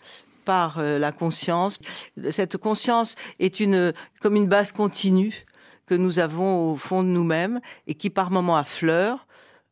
[0.44, 1.78] par euh, la conscience.
[2.30, 5.44] Cette conscience est une, comme une base continue
[5.86, 9.26] que nous avons au fond de nous-mêmes et qui par moments affleure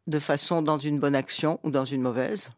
[0.06, 2.50] de façon dans une bonne action ou dans une mauvaise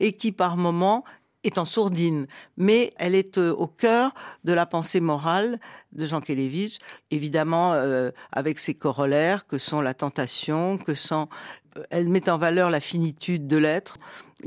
[0.00, 1.04] et qui par moments
[1.44, 2.26] est en sourdine,
[2.56, 4.12] mais elle est euh, au cœur
[4.44, 5.60] de la pensée morale
[5.92, 6.78] de Jean Kelevich,
[7.10, 11.28] évidemment euh, avec ses corollaires que sont la tentation, que sont
[11.76, 13.98] euh, elle met en valeur la finitude de l'être,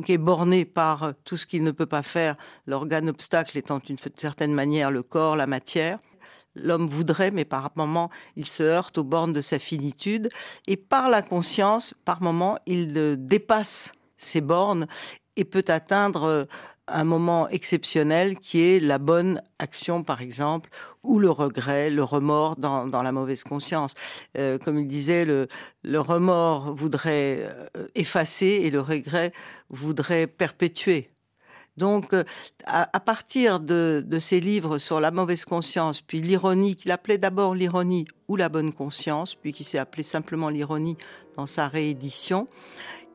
[0.06, 3.98] qui est bornée par tout ce qu'il ne peut pas faire, l'organe obstacle étant d'une
[4.16, 6.00] certaine manière le corps, la matière.
[6.56, 10.30] L'homme voudrait, mais par moments, il se heurte aux bornes de sa finitude.
[10.66, 14.88] Et par la conscience, par moments, il dépasse ces bornes
[15.36, 16.48] et peut atteindre
[16.88, 20.70] un moment exceptionnel qui est la bonne action, par exemple,
[21.04, 23.94] ou le regret, le remords dans, la mauvaise conscience.
[24.38, 25.48] Euh, comme il disait, le,
[25.84, 29.32] le remords voudrait euh, effacer et le regret
[29.70, 31.10] voudrait perpétuer.
[31.78, 32.24] Donc, euh,
[32.66, 37.54] à, partir de, de, ces livres sur la mauvaise conscience, puis l'ironie, qu'il appelait d'abord
[37.54, 40.98] l'ironie ou la bonne conscience, puis qui s'est appelé simplement l'ironie
[41.36, 42.48] dans sa réédition,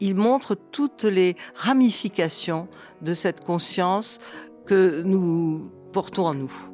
[0.03, 2.67] il montre toutes les ramifications
[3.03, 4.19] de cette conscience
[4.67, 6.72] que nous portons en nous.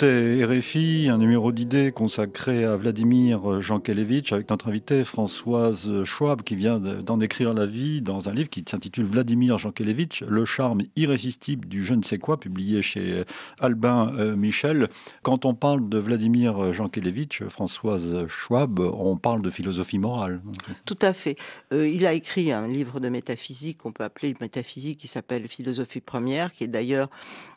[0.00, 6.56] Écoutez RFI, un numéro d'idées consacré à Vladimir Jankelevitch avec notre invité Françoise Schwab qui
[6.56, 11.68] vient d'en écrire la vie dans un livre qui s'intitule Vladimir Jankelevitch, le charme irrésistible
[11.68, 13.24] du je ne sais quoi, publié chez
[13.58, 14.88] Albin euh, Michel.
[15.22, 20.40] Quand on parle de Vladimir Jankelevitch, Françoise Schwab, on parle de philosophie morale.
[20.86, 21.36] Tout à fait.
[21.74, 26.00] Euh, il a écrit un livre de métaphysique qu'on peut appeler métaphysique qui s'appelle Philosophie
[26.00, 27.10] première, qui est d'ailleurs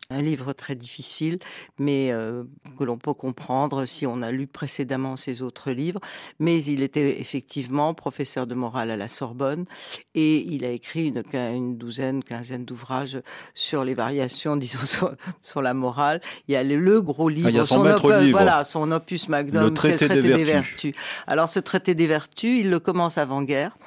[0.10, 1.40] un livre très difficile,
[1.80, 2.44] mais euh,
[2.78, 6.00] que l'on peut comprendre si on a lu précédemment ses autres livres.
[6.40, 9.66] Mais il était effectivement professeur de morale à la Sorbonne
[10.16, 13.22] et il a écrit une, une douzaine, quinzaine d'ouvrages
[13.56, 14.80] sur les variations, disons,
[15.42, 16.22] sur, la morale.
[16.48, 18.32] Il y a le, gros livre, ah, son, livre.
[18.32, 20.96] voilà, son opus magnum, c'est le traité des, vertus.
[21.28, 23.78] Alors ce traité des vertus, il le commence avant-guerre.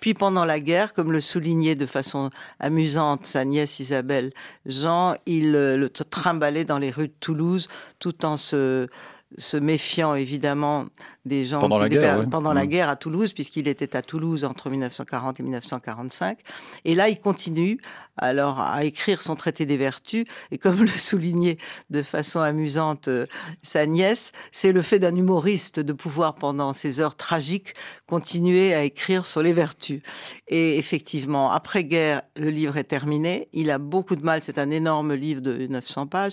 [0.00, 2.30] Puis pendant la guerre, comme le soulignait de façon
[2.60, 4.32] amusante sa nièce Isabelle
[4.66, 8.88] Jean, il euh, le trimballait dans les rues de Toulouse tout en se,
[9.38, 10.86] se méfiant évidemment
[11.24, 14.70] des gens pendant, la, guerre, pendant la guerre à Toulouse, puisqu'il était à Toulouse entre
[14.70, 16.38] 1940 et 1945.
[16.84, 17.78] Et là, il continue
[18.16, 20.24] alors à écrire son traité des vertus.
[20.50, 21.58] Et comme le soulignait
[21.90, 23.26] de façon amusante euh,
[23.62, 27.74] sa nièce, c'est le fait d'un humoriste de pouvoir, pendant ces heures tragiques,
[28.06, 30.00] continuer à écrire sur les vertus.
[30.48, 33.48] Et effectivement, après-guerre, le livre est terminé.
[33.52, 36.32] Il a beaucoup de mal, c'est un énorme livre de 900 pages,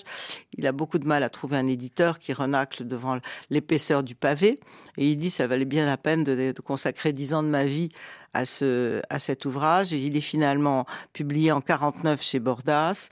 [0.56, 3.18] il a beaucoup de mal à trouver un éditeur qui renacle devant
[3.50, 4.60] l'épaisseur du pavé.
[4.96, 7.90] Et il dit, ça valait bien la peine de, consacrer dix ans de ma vie
[8.34, 9.92] à, ce, à cet ouvrage.
[9.92, 13.08] Il est finalement publié en 49 chez Bordas.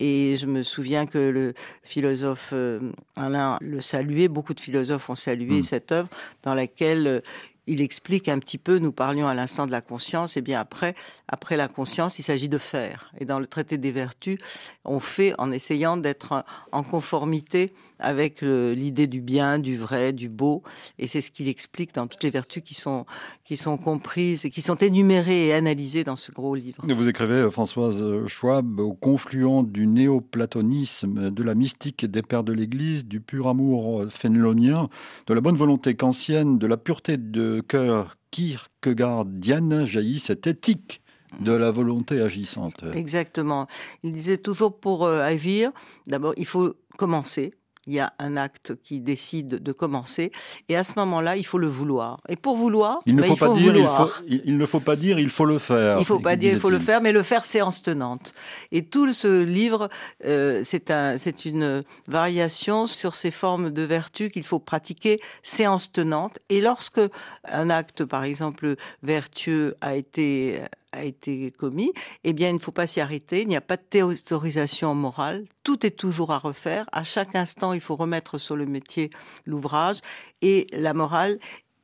[0.00, 1.54] Et je me souviens que le
[1.84, 2.80] philosophe euh,
[3.14, 5.62] Alain le saluait, beaucoup de philosophes ont salué mmh.
[5.62, 6.08] cette œuvre
[6.42, 7.20] dans laquelle euh,
[7.66, 10.94] il explique un petit peu, nous parlions à l'instant de la conscience, et bien après,
[11.28, 13.12] après la conscience, il s'agit de faire.
[13.18, 14.38] Et dans le traité des vertus,
[14.84, 17.72] on fait en essayant d'être en conformité
[18.02, 20.62] avec l'idée du bien, du vrai, du beau.
[20.98, 23.06] Et c'est ce qu'il explique dans toutes les vertus qui sont,
[23.44, 26.84] qui sont comprises et qui sont énumérées et analysées dans ce gros livre.
[26.86, 33.06] Vous écrivez, Françoise Schwab, au confluent du néoplatonisme, de la mystique des pères de l'Église,
[33.06, 34.88] du pur amour fénélonien,
[35.26, 41.02] de la bonne volonté kantienne, de la pureté de cœur kierkegaardienne jaillit cette éthique
[41.40, 42.84] de la volonté agissante.
[42.94, 43.66] Exactement.
[44.02, 45.70] Il disait toujours pour euh, agir,
[46.06, 47.52] d'abord, il faut commencer
[47.86, 50.30] il y a un acte qui décide de commencer,
[50.68, 52.18] et à ce moment-là, il faut le vouloir.
[52.28, 54.96] Et pour vouloir, il ne ben, faut, pas dire, il, faut, il, ne faut pas
[54.96, 55.98] dire, il faut le faire.
[55.98, 58.34] Il faut pas dire, il faut le faire, mais le faire séance tenante.
[58.70, 59.88] Et tout ce livre,
[60.24, 65.92] euh, c'est un, c'est une variation sur ces formes de vertu qu'il faut pratiquer séance
[65.92, 66.38] tenante.
[66.48, 67.00] Et lorsque
[67.44, 70.60] un acte, par exemple, vertueux a été
[70.92, 71.92] a été commis,
[72.24, 73.42] eh bien, il ne faut pas s'y arrêter.
[73.42, 75.44] Il n'y a pas de théorisation morale.
[75.64, 76.88] Tout est toujours à refaire.
[76.92, 79.10] À chaque instant, il faut remettre sur le métier
[79.46, 80.00] l'ouvrage.
[80.42, 81.38] Et la morale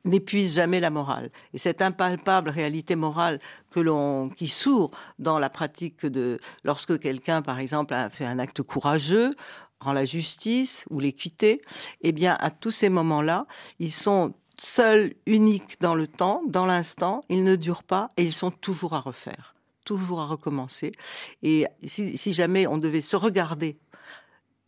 [0.05, 1.31] n'épuise jamais la morale.
[1.53, 3.39] Et cette impalpable réalité morale
[3.71, 8.39] que l'on, qui sourd dans la pratique de, lorsque quelqu'un, par exemple, a fait un
[8.39, 9.35] acte courageux,
[9.79, 11.61] rend la justice ou l'équité,
[12.01, 13.45] eh bien, à tous ces moments-là,
[13.79, 18.33] ils sont seuls, uniques dans le temps, dans l'instant, ils ne durent pas et ils
[18.33, 20.91] sont toujours à refaire, toujours à recommencer.
[21.43, 23.77] Et si, jamais on devait se regarder,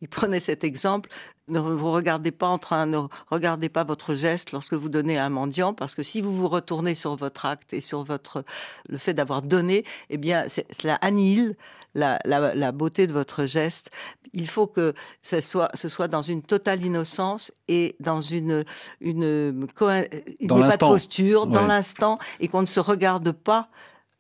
[0.01, 1.09] il prenait cet exemple,
[1.47, 2.97] ne vous regardez pas en train, ne
[3.29, 6.47] regardez pas votre geste lorsque vous donnez à un mendiant, parce que si vous vous
[6.47, 8.43] retournez sur votre acte et sur votre
[8.89, 11.55] le fait d'avoir donné, eh bien, cela annihile
[11.93, 13.91] la, la, beauté de votre geste.
[14.33, 18.63] Il faut que ce soit, ce soit dans une totale innocence et dans une,
[19.01, 23.69] une, une dans pas de posture, dans l'instant, et qu'on ne se regarde pas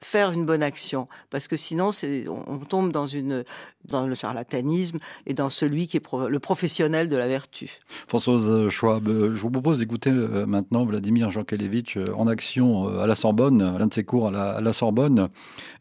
[0.03, 1.91] faire une bonne action, parce que sinon,
[2.27, 3.43] on, on tombe dans, une,
[3.87, 7.69] dans le charlatanisme et dans celui qui est le professionnel de la vertu.
[8.07, 13.07] Françoise Schwab, je vous propose d'écouter euh, maintenant Vladimir Jankelevitch euh, en action euh, à
[13.07, 15.29] la Sorbonne, l'un de ses cours à la, Sorbonne,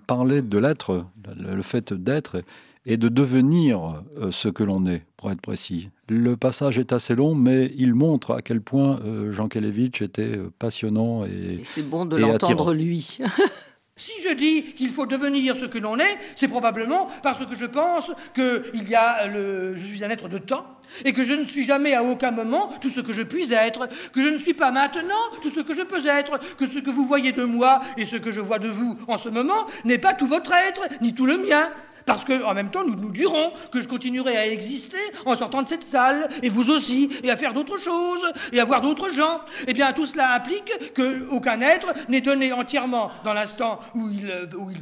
[0.07, 1.07] parler de l'être,
[1.37, 2.43] le fait d'être
[2.87, 5.91] et de devenir ce que l'on est, pour être précis.
[6.09, 8.99] Le passage est assez long, mais il montre à quel point
[9.31, 13.19] Jean Kelevitch était passionnant et, et c'est bon de l'entendre lui.
[14.01, 17.67] Si je dis qu'il faut devenir ce que l'on est, c'est probablement parce que je
[17.67, 20.65] pense que il y a le, je suis un être de temps
[21.05, 23.91] et que je ne suis jamais à aucun moment tout ce que je puis être,
[24.15, 26.89] que je ne suis pas maintenant tout ce que je peux être, que ce que
[26.89, 29.99] vous voyez de moi et ce que je vois de vous en ce moment n'est
[29.99, 31.69] pas tout votre être, ni tout le mien.
[32.07, 35.69] Parce qu'en même temps, nous nous dirons que je continuerai à exister en sortant de
[35.69, 39.41] cette salle, et vous aussi, et à faire d'autres choses, et à voir d'autres gens.
[39.67, 44.31] Eh bien, tout cela implique qu'aucun être n'est donné entièrement dans l'instant où il,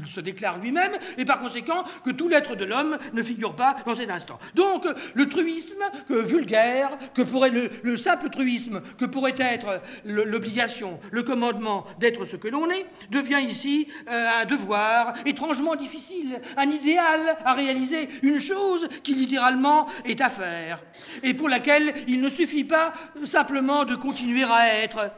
[0.06, 3.94] se déclare lui-même, et par conséquent que tout l'être de l'homme ne figure pas dans
[3.94, 4.38] cet instant.
[4.54, 11.22] Donc, le truisme que vulgaire, que pourrait le, simple truisme que pourrait être l'obligation, le
[11.22, 17.07] commandement d'être ce que l'on est, devient ici euh, un devoir étrangement difficile, un idéal
[17.44, 20.80] à réaliser, une chose qui littéralement est à faire,
[21.22, 22.92] et pour laquelle il ne suffit pas
[23.24, 25.10] simplement de continuer à être.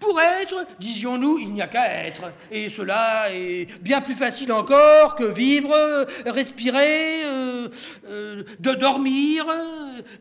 [0.00, 5.16] Pour être, disions-nous, il n'y a qu'à être, et cela est bien plus facile encore
[5.16, 7.68] que vivre, respirer, euh,
[8.08, 9.46] euh, de dormir,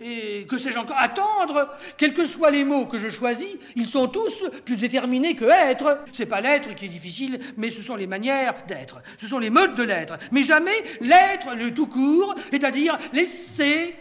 [0.02, 1.70] et que sais-je encore, attendre.
[1.98, 4.34] Quels que soient les mots que je choisis, ils sont tous
[4.64, 6.00] plus déterminés que être.
[6.12, 9.02] C'est pas l'être qui est difficile, mais ce sont les manières d'être.
[9.18, 10.18] Ce sont les modes de l'être.
[10.32, 11.15] Mais jamais l'être,
[11.58, 13.96] le tout court, c'est-à-dire laisser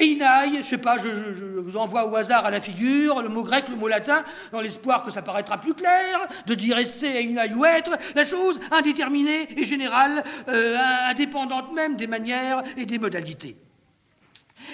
[0.00, 1.08] et inaï, je sais pas, je,
[1.60, 5.02] vous envoie au hasard à la figure le mot grec, le mot latin, dans l'espoir
[5.02, 9.48] que ça paraîtra plus clair, de dire esse et inaï ou être, la chose indéterminée
[9.56, 10.76] et générale, euh,
[11.08, 13.56] indépendante même des manières et des modalités.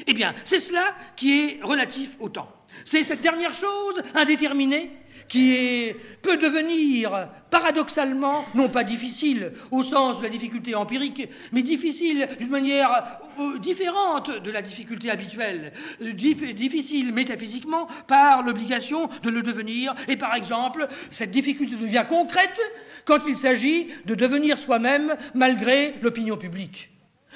[0.07, 2.51] Eh bien, c'est cela qui est relatif au temps.
[2.85, 4.91] C'est cette dernière chose indéterminée
[5.29, 12.29] qui peut devenir paradoxalement, non pas difficile au sens de la difficulté empirique, mais difficile
[12.39, 19.95] d'une manière euh, différente de la difficulté habituelle, difficile métaphysiquement par l'obligation de le devenir.
[20.09, 22.61] Et par exemple, cette difficulté devient concrète
[23.05, 26.91] quand il s'agit de devenir soi-même malgré l'opinion publique,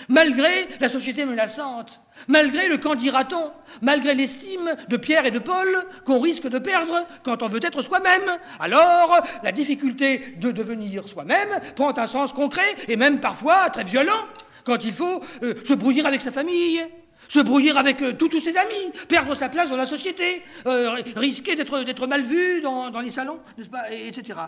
[0.09, 3.53] malgré la société menaçante malgré le candidaton,
[3.83, 5.69] malgré l'estime de Pierre et de Paul
[6.05, 8.39] qu'on risque de perdre quand on veut être soi-même.
[8.59, 14.27] Alors, la difficulté de devenir soi-même prend un sens concret et même parfois très violent
[14.69, 16.87] quand il faut euh, se brouiller avec sa famille,
[17.29, 21.55] se brouiller avec euh, tous ses amis, perdre sa place dans la société, euh, risquer
[21.55, 23.41] d'être mal vu dans, les salons,
[23.73, 24.39] pas, etc.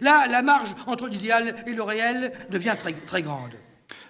[0.00, 2.74] là, la marge entre l'idéal et le réel devient
[3.06, 3.52] très grande.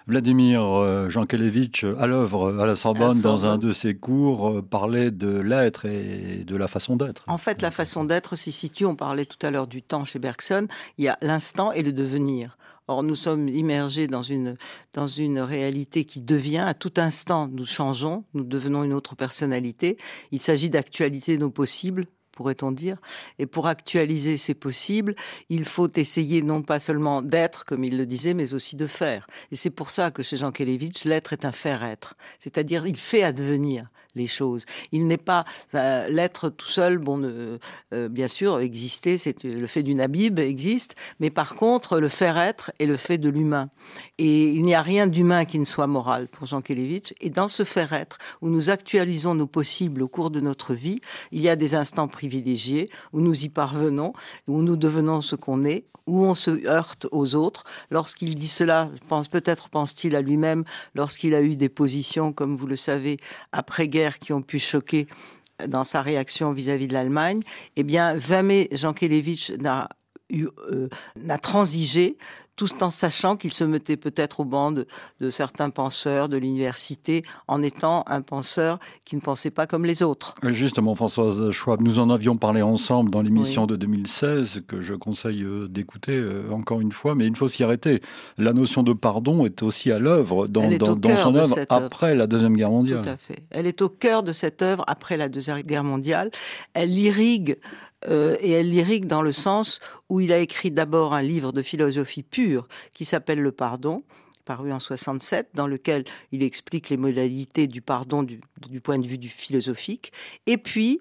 [0.09, 5.11] Vladimir euh, Jankelevitch, à l'œuvre à la Sorbonne, dans un de ses cours, euh, parlait
[5.11, 7.23] de l'être et de la façon d'être.
[7.27, 10.17] En fait, la façon d'être s'y situe, on parlait tout à l'heure du temps chez
[10.17, 10.67] Bergson,
[10.97, 12.57] il y a l'instant et le devenir.
[12.87, 14.57] Or, nous sommes immergés dans une,
[14.93, 19.97] dans une réalité qui devient, à tout instant, nous changeons, nous devenons une autre personnalité.
[20.31, 22.07] Il s'agit d'actualiser nos possibles,
[22.39, 22.95] pourrait-on dire.
[23.37, 25.13] Et pour actualiser ces possibles,
[25.49, 29.27] il faut essayer non pas seulement d'être, comme il le disait, mais aussi de faire.
[29.51, 32.15] Et c'est pour ça que chez Jean Kelevitch, l'être est un faire-être.
[32.39, 34.65] C'est-à-dire, il fait advenir les choses.
[34.91, 36.97] Il n'est pas l'être tout seul.
[36.97, 42.09] Bon, euh, bien sûr, exister, c'est le fait d'une Habib existe, mais par contre, le
[42.09, 43.69] faire être est le fait de l'humain.
[44.17, 47.13] Et il n'y a rien d'humain qui ne soit moral pour Jean Kelevitch.
[47.21, 51.01] Et dans ce faire être, où nous actualisons nos possibles au cours de notre vie,
[51.31, 54.13] il y a des instants privilégiés où nous y parvenons,
[54.47, 57.63] où nous devenons ce qu'on est, où on se heurte aux autres.
[57.91, 60.63] Lorsqu'il dit cela, pense peut-être pense-t-il à lui-même
[60.95, 63.17] lorsqu'il a eu des positions, comme vous le savez,
[63.51, 65.07] après guerre qui ont pu choquer
[65.67, 67.41] dans sa réaction vis-à-vis de l'Allemagne,
[67.75, 68.93] eh bien, jamais Jean
[69.59, 69.89] n'a
[70.31, 72.17] euh, n'a transigé
[72.59, 74.85] tout en sachant qu'il se mettait peut-être au banc de,
[75.29, 80.35] certains penseurs de l'université en étant un penseur qui ne pensait pas comme les autres.
[80.43, 85.43] Justement, Françoise Schwab, nous en avions parlé ensemble dans l'émission de 2016 que je conseille
[85.43, 88.01] euh, d'écouter euh, encore une fois, mais il faut s'y arrêter.
[88.37, 92.57] La notion de pardon est aussi à l'œuvre dans, dans, son œuvre après la Deuxième
[92.57, 93.03] Guerre mondiale.
[93.03, 93.43] Tout à fait.
[93.51, 96.29] Elle est au cœur de cette œuvre après la Deuxième Guerre mondiale.
[96.73, 97.57] Elle irrigue
[98.07, 101.61] euh, et elle lyrique dans le sens où il a écrit d'abord un livre de
[101.61, 104.03] philosophie pure qui s'appelle Le Pardon,
[104.45, 108.39] paru en 67, dans lequel il explique les modalités du pardon du,
[108.81, 110.11] point de vue du philosophique.
[110.47, 110.99] Et puis,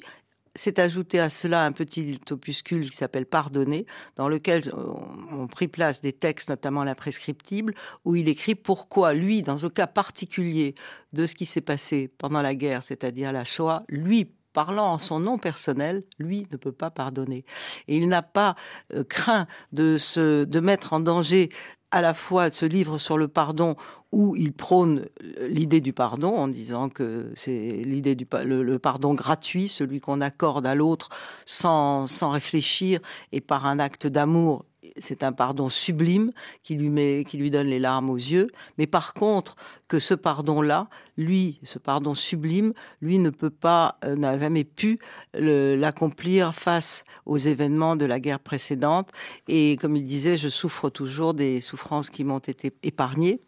[0.54, 6.00] s'est ajouté à cela un petit opuscule qui s'appelle Pardonner, dans lequel ont pris place
[6.00, 10.74] des textes, notamment l'imprescriptible, où il écrit pourquoi lui, dans le cas particulier
[11.12, 15.21] de ce qui s'est passé pendant la guerre, c'est-à-dire la Shoah, lui parlant en son
[15.21, 17.44] nom personnel, lui ne peut pas pardonner.
[17.87, 18.57] Et il n'a pas
[18.92, 21.51] euh, craint de, se, de mettre en danger
[21.92, 23.77] à la fois ce livre sur le pardon
[24.11, 29.14] où il prône euh, l'idée du pardon en disant que c'est l'idée du le, pardon
[29.14, 31.09] gratuit, celui qu'on accorde à l'autre
[31.47, 32.99] sans, sans réfléchir
[33.31, 34.64] et par un acte d'amour
[34.98, 38.48] c'est un pardon sublime qui lui, met, qui lui donne les larmes aux yeux.
[38.79, 39.57] Mais par contre,
[39.88, 44.98] que ce pardon-là, lui, ce pardon sublime, lui ne peut pas, euh, n'a jamais pu
[45.35, 49.11] l'accomplir face aux événements de la guerre précédente.
[49.48, 53.40] Et comme il disait, je souffre toujours des souffrances qui m'ont été épargnées.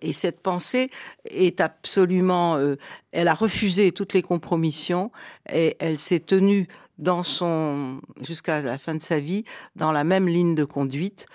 [0.00, 0.90] Et cette pensée
[1.24, 2.76] est absolument, euh,
[3.12, 5.10] elle a refusé toutes les compromissions
[5.52, 9.44] et elle s'est tenue dans son jusqu'à la fin de sa vie
[9.76, 11.26] dans la même ligne de conduite.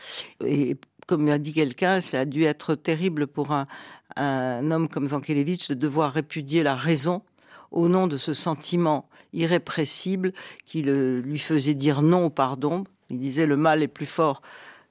[0.45, 3.67] Et comme a dit quelqu'un, ça a dû être terrible pour un,
[4.15, 7.23] un homme comme Zankelevitch de devoir répudier la raison
[7.71, 10.33] au nom de ce sentiment irrépressible
[10.65, 12.83] qui le, lui faisait dire non au pardon.
[13.09, 14.41] Il disait le mal est plus fort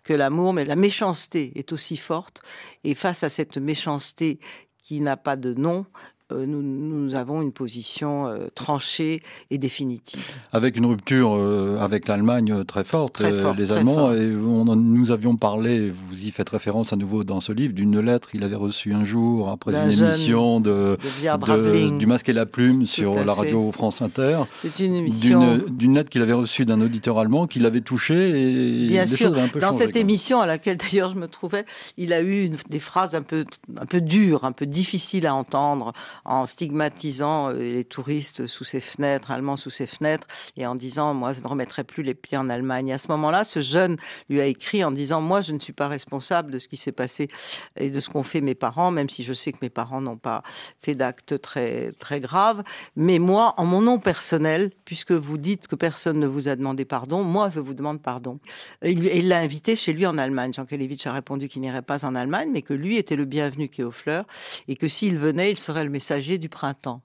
[0.02, 2.40] que l'amour, mais la méchanceté est aussi forte.
[2.84, 4.38] Et face à cette méchanceté
[4.82, 5.86] qui n'a pas de nom,
[6.30, 10.20] euh, nous, nous, avons une position euh, tranchée et définitive.
[10.52, 15.10] Avec une rupture euh, avec l'Allemagne très forte, très fort, les Allemands, et on, nous
[15.10, 18.56] avions parlé, vous y faites référence à nouveau dans ce livre, d'une lettre qu'il avait
[18.56, 23.32] reçue un jour après une émission de, de, du Masque et la Plume sur la
[23.32, 24.40] radio France Inter.
[24.60, 25.58] C'est une émission.
[25.68, 29.28] D'une lettre qu'il avait reçue d'un auditeur allemand qui l'avait touché et Bien les sûr,
[29.28, 31.64] choses un peu dans changé, cette émission à laquelle d'ailleurs je me trouvais,
[31.96, 33.44] il a eu une, des phrases un peu,
[33.80, 38.80] un peu dures, un peu difficiles à entendre en stigmatisant euh, les touristes sous ses
[38.80, 40.26] fenêtres, allemands sous ses fenêtres,
[40.56, 42.92] et en disant moi je ne remettrai plus les pieds en Allemagne.
[42.92, 43.96] à ce moment-là, ce jeune
[44.28, 46.92] lui a écrit en disant moi je ne suis pas responsable de ce qui s'est
[46.92, 47.28] passé
[47.76, 50.16] et de ce qu'ont fait mes parents, même si je sais que mes parents n'ont
[50.16, 50.42] pas
[50.80, 52.62] fait d'actes très très graves.
[52.94, 56.84] Mais moi, en mon nom personnel, puisque vous dites que personne ne vous a demandé
[56.84, 58.38] pardon, moi je vous demande pardon.
[58.82, 60.52] Et il l'a invité chez lui en Allemagne.
[60.52, 63.68] Jean Kelevitch a répondu qu'il n'irait pas en Allemagne, mais que lui était le bienvenu
[63.68, 64.24] qui fleurs
[64.66, 67.02] et que s'il venait, il serait le du printemps.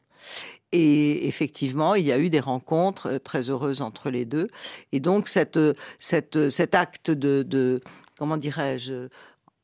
[0.72, 4.50] Et effectivement, il y a eu des rencontres euh, très heureuses entre les deux.
[4.92, 5.60] Et donc, cette,
[6.00, 7.80] cette, cet acte de,
[8.18, 9.08] comment dirais-je,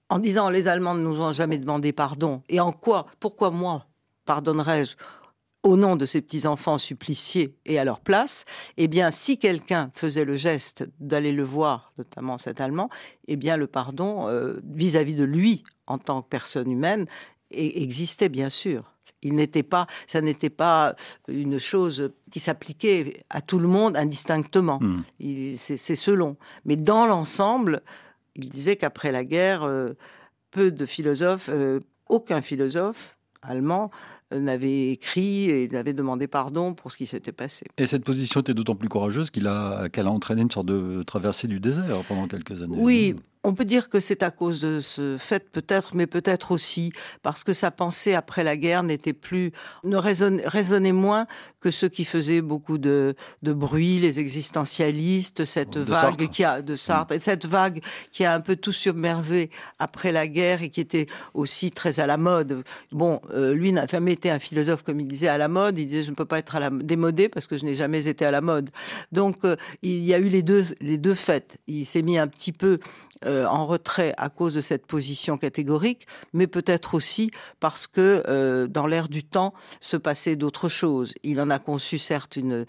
[0.09, 2.43] en disant les Allemands ne nous ont jamais demandé pardon.
[2.47, 3.85] Et en quoi Pourquoi moi
[4.25, 4.95] pardonnerais-je
[5.63, 8.45] au nom de ces petits-enfants suppliciés et à leur place,
[8.77, 12.89] eh bien, si quelqu'un faisait le geste d'aller le voir, notamment cet Allemand,
[13.27, 17.07] eh bien, le pardon euh, vis-à-vis -vis de lui, en tant que personne humaine,
[17.51, 18.95] existait bien sûr.
[19.21, 20.95] Il n'était pas, ça n'était pas
[21.27, 24.79] une chose qui s'appliquait à tout le monde indistinctement.
[24.81, 25.01] Hmm.
[25.57, 26.37] C'est selon.
[26.65, 27.81] Mais dans l'ensemble,
[28.35, 29.93] il disait qu'après la guerre, euh,
[30.51, 33.91] peu de philosophes, euh, aucun philosophe allemand
[34.33, 37.65] euh, n'avait écrit et n'avait demandé pardon pour ce qui s'était passé.
[37.77, 41.03] Et cette position était d'autant plus courageuse qu'elle a, qu'elle a entraîné une sorte de
[41.03, 42.77] traversée du désert pendant quelques années.
[42.77, 46.91] Oui, on peut dire que c'est à cause de ce fait peut-être, mais peut-être aussi
[47.23, 49.53] parce que sa pensée après la guerre n'était plus,
[49.85, 51.25] ne résonnait, moins
[51.61, 57.13] que ceux qui faisaient beaucoup de, bruit, les existentialistes, cette vague qui a de Sartre,
[57.13, 57.81] et cette vague
[58.11, 62.07] qui a un peu tout submergé après la guerre et qui était aussi très à
[62.07, 62.63] la mode.
[62.91, 65.77] Bon, euh, lui n'a jamais été un philosophe comme il disait à la mode.
[65.77, 68.07] Il disait je ne peux pas être à la démodé parce que je n'ai jamais
[68.07, 68.69] été à la mode.
[69.13, 71.57] Donc euh, il y a eu les deux les deux faits.
[71.67, 72.79] Il s'est mis un petit peu
[73.25, 78.65] euh, en retrait à cause de cette position catégorique, mais peut-être aussi parce que euh,
[78.67, 81.13] dans l'air du temps se passait d'autres choses.
[81.23, 82.65] Il en a conçu certes une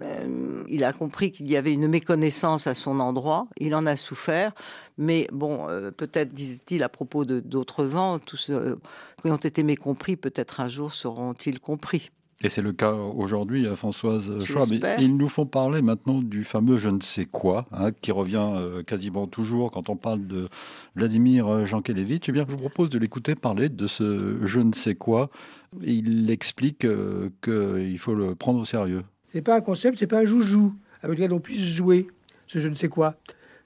[0.00, 3.96] euh, il a compris qu'il y avait une méconnaissance à son endroit, il en a
[3.96, 4.52] souffert,
[4.96, 5.66] mais bon,
[5.96, 8.78] peut-être, disait-il à propos d'autres gens, tous ceux
[9.22, 12.10] qui ont été mécompris, peut-être un jour seront-ils compris.
[12.42, 14.68] Et c'est le cas aujourd'hui, à Françoise Schwab.
[14.98, 18.82] Ils nous font parler maintenant du fameux je ne sais quoi, hein, qui revient euh,
[18.82, 20.48] quasiment toujours quand on parle de
[20.96, 22.30] Vladimir euh, Jankelevitch.
[22.30, 25.28] Eh bien, je vous propose de l'écouter parler de ce je ne sais quoi.
[25.82, 29.02] Il explique euh, qu'il faut le prendre au sérieux.
[29.34, 30.72] C'est pas un concept, c'est pas un joujou
[31.02, 32.06] avec lequel on puisse jouer,
[32.46, 33.16] ce je ne sais quoi.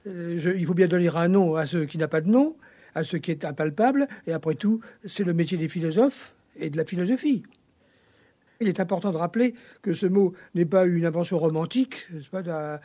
[0.04, 2.56] il faut bien donner un nom à ce qui n'a pas de nom,
[2.96, 6.76] à ce qui est impalpable, et après tout, c'est le métier des philosophes et de
[6.76, 7.44] la philosophie.
[8.60, 12.78] Il est important de rappeler que ce mot n'est pas une invention romantique, euh,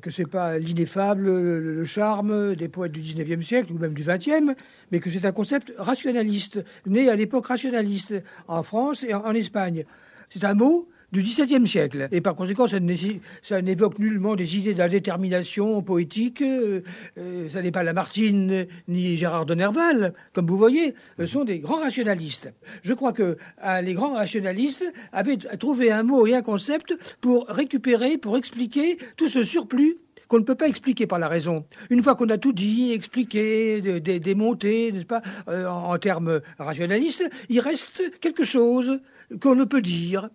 [0.00, 4.54] que c'est pas l'ineffable, le charme des poètes du XIXe siècle ou même du XXe,
[4.92, 8.14] mais que c'est un concept rationaliste, né à l'époque rationaliste
[8.46, 9.84] en France et en Espagne.
[10.30, 12.08] C'est un mot du XVIIe siècle.
[12.12, 16.42] Et par conséquent, ça n'évoque nullement des idées d'indétermination poétique.
[16.42, 16.82] Euh,
[17.18, 20.94] euh, ça n'est pas Lamartine ni Gérard de Nerval, comme vous voyez.
[21.18, 22.52] Ce sont des grands rationalistes.
[22.82, 27.46] Je crois que euh, les grands rationalistes avaient trouvé un mot et un concept pour
[27.48, 29.98] récupérer, pour expliquer tout ce surplus
[30.28, 31.64] qu'on ne peut pas expliquer par la raison.
[31.88, 37.60] Une fois qu'on a tout dit, expliqué, démonté, n'est-ce pas, en, en termes rationalistes, il
[37.60, 39.00] reste quelque chose
[39.40, 40.28] qu'on ne peut dire.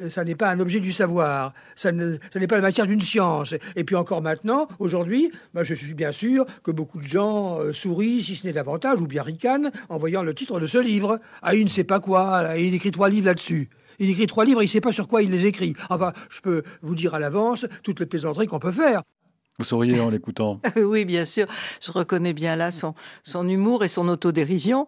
[0.00, 3.54] Euh, ça n'est pas un objet du savoir, ça n'est pas la matière d'une science.
[3.74, 7.72] Et puis encore maintenant, aujourd'hui, bah, je suis bien sûr que beaucoup de gens euh,
[7.72, 11.20] sourient, si ce n'est davantage, ou bien ricanent, en voyant le titre de ce livre.
[11.42, 13.70] Ah, il ne sait pas quoi, il écrit trois livres là-dessus.
[13.98, 15.74] Il écrit trois livres, il ne sait pas sur quoi il les écrit.
[15.88, 19.02] Enfin, je peux vous dire à l'avance toutes les plaisanteries qu'on peut faire.
[19.58, 20.60] Vous souriez en l'écoutant.
[20.76, 21.46] oui, bien sûr.
[21.80, 24.86] Je reconnais bien là son, son humour et son autodérision.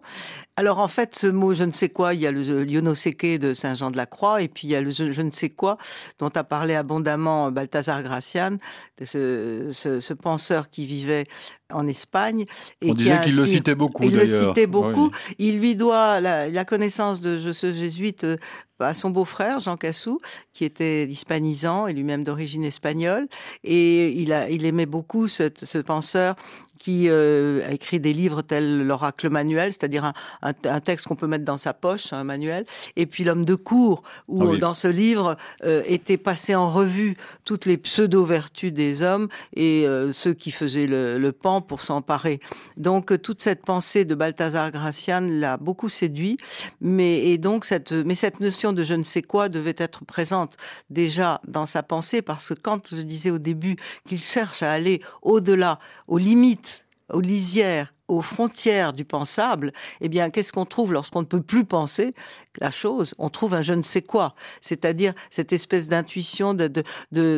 [0.59, 3.53] Alors en fait, ce mot je ne sais quoi, il y a le Lionoseke de
[3.53, 5.77] Saint-Jean-de-la-Croix et puis il y a le je ne sais quoi
[6.17, 8.57] dont a parlé abondamment Balthazar Gracian,
[9.01, 11.23] ce, ce, ce penseur qui vivait
[11.71, 12.45] en Espagne.
[12.81, 14.03] Et On disait qu'il le citait beaucoup.
[14.03, 15.11] Il le citait beaucoup.
[15.37, 18.35] Il lui doit la, la connaissance de ce jésuite euh,
[18.79, 20.19] à son beau-frère Jean Cassou,
[20.53, 23.27] qui était hispanisant et lui-même d'origine espagnole,
[23.63, 26.35] et il, a, il aimait beaucoup ce, ce penseur
[26.79, 31.15] qui euh, a écrit des livres tels l'oracle manuel, c'est-à-dire un, un, un, texte qu'on
[31.15, 34.59] peut mettre dans sa poche, un manuel, et puis l'homme de cour, où ah oui.
[34.59, 40.11] dans ce livre euh, étaient passées en revue toutes les pseudo-vertus des hommes et euh,
[40.11, 42.39] ceux qui faisaient le, le pan pour s'emparer.
[42.77, 46.37] Donc toute cette pensée de Balthazar Gracian l'a beaucoup séduit,
[46.81, 50.57] mais et donc cette mais cette notion de je ne sais quoi devait être présente
[50.89, 53.77] déjà dans sa pensée parce que quand je disais au début
[54.07, 60.29] qu'il cherche à aller au-delà, aux limites, aux lisières, aux frontières du pensable, eh bien,
[60.29, 62.13] qu'est-ce qu'on trouve lorsqu'on ne peut plus penser
[62.59, 63.15] la chose?
[63.17, 66.83] On trouve un je ne sais quoi, c'est-à-dire cette espèce d'intuition, de, de,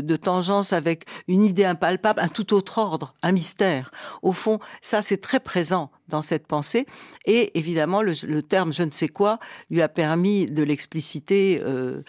[0.02, 3.92] de, tangence avec une idée impalpable, un tout autre ordre, un mystère.
[4.22, 6.86] Au fond, ça, c'est très présent dans cette pensée.
[7.26, 12.02] Et évidemment, le, le, terme je ne sais quoi lui a permis de l'expliciter euh,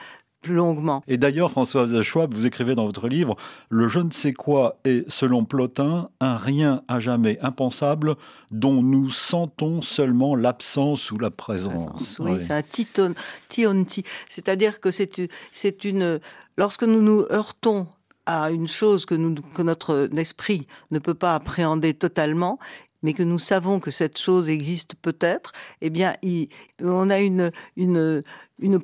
[0.42, 1.02] plus longuement.
[1.08, 3.36] Et d'ailleurs, Françoise Schwab, vous écrivez dans votre livre,
[3.70, 8.16] le je ne sais quoi est, selon Plotin, un rien à jamais impensable
[8.50, 12.18] dont nous sentons seulement l'absence ou la présence.
[12.18, 12.40] Oui, oui.
[12.40, 13.14] c'est un titon,
[13.48, 14.04] tionti.
[14.28, 16.20] C'est-à-dire que c'est une,
[16.58, 17.86] lorsque nous nous heurtons
[18.26, 22.58] à une chose que, nous, que notre esprit ne peut pas appréhender totalement,
[23.02, 26.14] mais que nous savons que cette chose existe peut-être, eh bien,
[26.80, 28.22] on a une, une,
[28.58, 28.78] une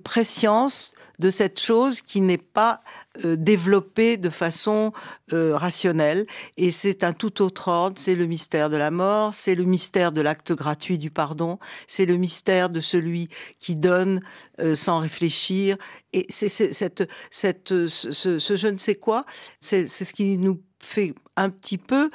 [1.18, 2.80] de cette chose qui n'est pas
[3.24, 4.92] euh, développée de façon
[5.32, 6.26] euh, rationnelle.
[6.56, 7.98] Et c'est un tout autre ordre.
[7.98, 12.06] C'est le mystère de la mort, c'est le mystère de l'acte gratuit du pardon, c'est
[12.06, 14.20] le mystère de celui qui donne
[14.60, 15.76] euh, sans réfléchir.
[16.12, 19.24] Et c'est cette, cette, ce, je ne sais quoi,
[19.60, 22.10] c'est ce qui nous fait un petit peu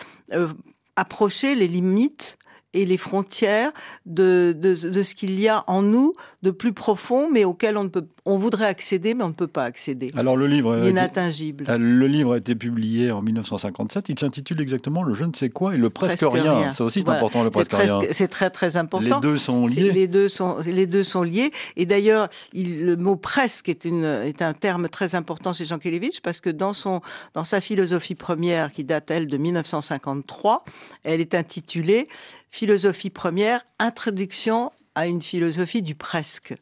[0.95, 2.37] approcher les limites
[2.73, 3.71] et les frontières
[4.05, 7.89] de, de, ce qu'il y a en nous de plus profond, mais auquel on, ne
[7.89, 10.11] peut, on voudrait accéder, mais on ne peut pas accéder.
[10.15, 11.63] Alors le livre, inattingible.
[11.63, 14.09] Été, le livre a été publié en 1957.
[14.09, 16.53] Il s'intitule exactement Le je ne sais quoi et le presque, presque rien.
[16.53, 16.71] rien.
[16.71, 17.19] Ça aussi, c'est voilà.
[17.19, 18.09] important, le presque, presque rien.
[18.11, 19.19] C'est très très important.
[19.19, 19.91] Les deux sont liés.
[19.91, 21.51] Les deux sont, les deux sont liés.
[21.75, 26.21] Et d'ailleurs, le mot presque est, une, est un terme très important chez Jean Kelevitch
[26.21, 27.01] parce que dans, son,
[27.33, 30.63] dans sa philosophie première, qui date elle de 1953,
[31.03, 32.07] elle est intitulée
[32.49, 36.53] philosophie première, introduction à une philosophie du presque.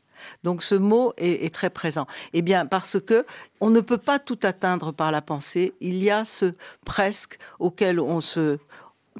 [0.43, 2.07] Donc ce mot est, très présent.
[2.33, 3.25] Eh bien, parce que
[3.59, 5.73] on ne peut pas tout atteindre par la pensée.
[5.81, 6.53] Il y a ce
[6.85, 8.57] presque auquel on se,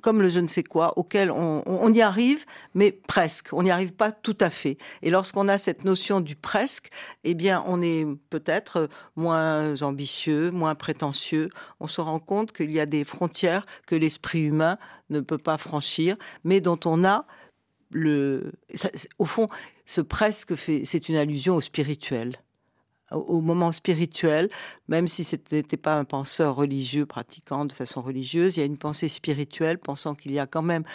[0.01, 3.49] comme le je ne sais quoi, auquel on, on, y arrive, mais presque.
[3.51, 4.77] On n'y arrive pas tout à fait.
[5.01, 6.89] Et lorsqu'on a cette notion du presque,
[7.23, 11.49] eh bien, on est peut-être moins ambitieux, moins prétentieux.
[11.79, 14.77] On se rend compte qu'il y a des frontières que l'esprit humain
[15.09, 17.25] ne peut pas franchir, mais dont on a
[17.91, 18.53] le.
[19.19, 19.47] Au fond,
[19.91, 22.37] ce presque fait, c'est une allusion au spirituel
[23.11, 24.49] au moment spirituel,
[24.87, 28.65] même si ce n'était pas un penseur religieux pratiquant de façon religieuse, il y a
[28.65, 30.85] une pensée spirituelle pensant qu'il y a quand même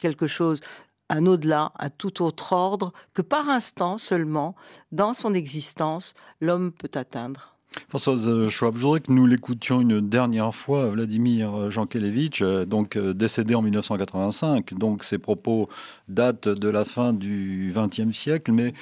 [0.00, 0.62] quelque chose,
[1.10, 4.56] un au-delà, un tout autre ordre, que par instant seulement,
[4.92, 7.57] dans son existence, l'homme peut atteindre.
[7.88, 13.62] Françoise Schwab, je voudrais que nous l'écoutions une dernière fois, Vladimir Jankelevitch, donc décédé en
[13.62, 14.74] 1985.
[14.74, 15.68] Donc ses propos
[16.08, 18.72] datent de la fin du XXe siècle, mais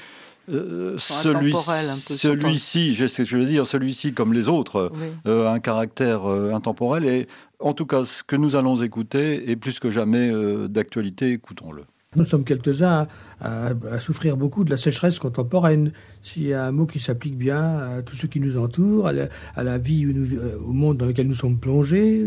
[0.49, 1.53] euh, celui,
[1.99, 5.07] celui-ci, je sais ce que je veux dire, celui-ci comme les autres, oui.
[5.26, 7.05] euh, un caractère euh, intemporel.
[7.05, 7.26] Et
[7.59, 11.32] en tout cas, ce que nous allons écouter est plus que jamais euh, d'actualité.
[11.32, 11.82] Écoutons-le.
[12.16, 13.06] Nous sommes quelques-uns
[13.40, 15.92] à, souffrir beaucoup de la sécheresse contemporaine.
[16.22, 19.62] S'il y a un mot qui s'applique bien à tous ceux qui nous entourent, à
[19.62, 22.26] la, vie, nous, au monde dans lequel nous sommes plongés,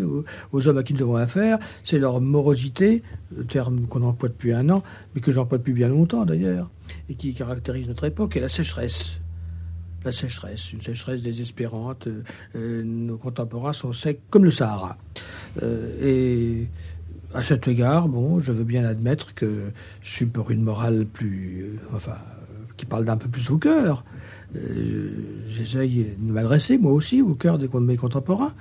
[0.52, 3.02] aux, hommes à qui nous avons affaire, c'est leur morosité,
[3.36, 4.84] le terme qu'on emploie depuis un an,
[5.16, 6.70] mais que j'emploie depuis bien longtemps d'ailleurs,
[7.10, 9.20] et qui caractérise notre époque, et la sécheresse
[10.06, 12.08] la sécheresse, une sécheresse désespérante.
[12.56, 14.98] Euh, nos contemporains sont secs comme le Sahara.
[15.62, 16.68] Euh, et
[17.34, 19.72] à cet égard, bon, je veux bien admettre que
[20.02, 22.16] je suis pour une morale plus, euh, enfin,
[22.78, 24.04] qui parle d'un peu plus au cœur.
[24.56, 25.12] Euh,
[25.48, 28.54] J'essaye de m'adresser moi aussi au cœur de mes contemporains,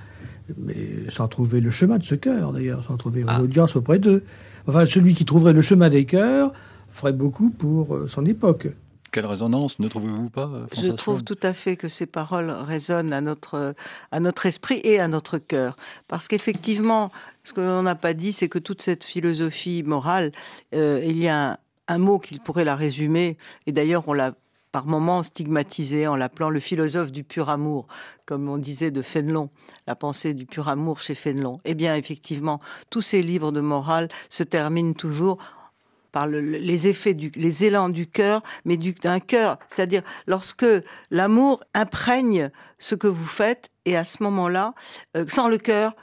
[0.58, 3.36] mais sans trouver le chemin de ce cœur d'ailleurs, sans trouver ah.
[3.36, 4.22] une audience auprès d'eux.
[4.66, 6.52] Enfin, celui qui trouverait le chemin des cœurs
[6.90, 8.68] ferait beaucoup pour euh, son époque.
[9.10, 13.12] Quelle résonance ne trouvez-vous pas François Je trouve tout à fait que ces paroles résonnent
[13.12, 13.74] à notre,
[14.12, 15.76] à notre esprit et à notre cœur.
[16.08, 17.10] Parce qu'effectivement,
[17.44, 20.32] ce que l'on n'a pas dit, c'est que toute cette philosophie morale,
[20.74, 21.56] euh, il y a un,
[21.88, 23.36] un mot qui pourrait la résumer,
[23.66, 24.34] et d'ailleurs on l'a
[24.72, 27.86] par moments stigmatisé en l'appelant le philosophe du pur amour,
[28.26, 29.50] comme on disait de Fénelon,
[29.86, 31.58] la pensée du pur amour chez Fénelon.
[31.64, 35.38] Eh bien, effectivement, tous ces livres de morale se terminent toujours
[36.12, 39.58] par les effets, les élans du cœur, mais d'un cœur.
[39.68, 40.66] C'est-à-dire lorsque
[41.10, 44.74] l'amour imprègne ce que vous faites, et à ce moment-là,
[45.16, 45.94] euh, sans le cœur,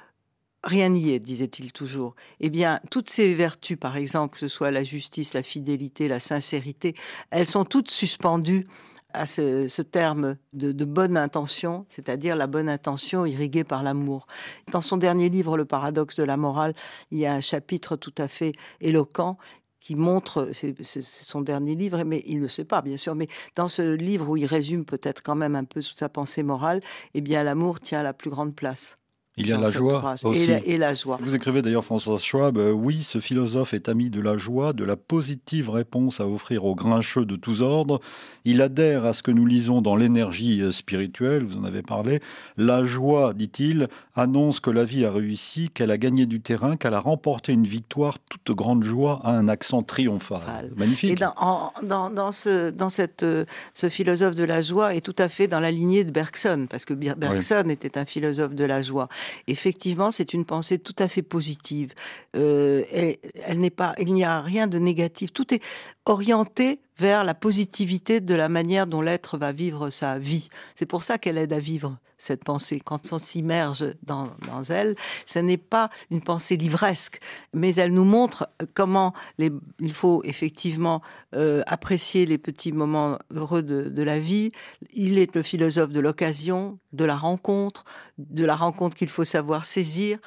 [0.64, 2.16] rien n'y est, disait-il toujours.
[2.40, 6.20] Eh bien, toutes ces vertus, par exemple, que ce soit la justice, la fidélité, la
[6.20, 6.96] sincérité,
[7.30, 8.68] elles sont toutes suspendues
[9.14, 14.28] à ce, terme de, bonne intention, c'est-à-dire la bonne intention irriguée par l'amour.
[14.72, 16.74] Dans son dernier livre, Le paradoxe de la morale,
[17.12, 19.38] il y a un chapitre tout à fait éloquent
[19.86, 23.68] qui montre, c'est son dernier livre, mais il ne sait pas, bien sûr, mais dans
[23.68, 26.82] ce livre où il résume peut-être quand même un peu sa pensée morale,
[27.14, 28.98] eh bien, l'amour tient la plus grande place.
[29.38, 30.50] Il y a la joie aussi.
[30.66, 31.18] Et la, joie.
[31.22, 34.86] Vous écrivez d'ailleurs, François Schwab, euh, oui, ce philosophe est ami de la joie, de
[34.86, 38.00] la positive réponse à offrir aux grincheux de tous ordres.
[38.46, 42.22] Il adhère à ce que nous lisons dans l'énergie euh, spirituelle, vous en avez parlé.
[42.56, 46.94] La joie, dit-il, annonce que la vie a réussi, qu'elle a gagné du terrain, qu'elle
[46.94, 48.18] a remporté une victoire.
[48.20, 50.72] Toute grande joie a un accent triomphal.
[50.78, 51.12] Magnifique.
[51.12, 55.28] Et dans, dans, ce, dans cette, euh, ce philosophe de la joie est tout à
[55.28, 59.10] fait dans la lignée de Bergson, parce que Bergson était un philosophe de la joie.
[59.48, 61.94] Effectivement, c'est une pensée tout à fait positive.
[62.36, 65.34] Euh, elle, n'est pas, il n'y a rien de négatif.
[65.34, 65.62] Tout est
[66.06, 70.50] orienté vers la positivité de la manière dont l'être va vivre sa vie.
[70.76, 72.80] C'est pour ça qu'elle aide à vivre cette pensée.
[72.80, 74.30] Quand on s'immerge dans,
[74.70, 74.96] elle,
[75.26, 77.20] ce n'est pas une pensée livresque,
[77.54, 81.02] mais elle nous montre comment il faut effectivement
[81.36, 84.52] euh, apprécier les petits moments heureux de, la vie.
[84.94, 87.84] Il est le philosophe de l'occasion, de la rencontre,
[88.18, 90.20] de la rencontre qu'il faut savoir saisir.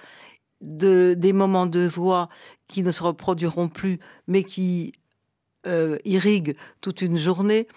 [0.60, 2.26] De, des moments de joie
[2.66, 4.92] qui ne se reproduiront plus, mais qui
[5.68, 7.68] euh, irrigue toute une journée.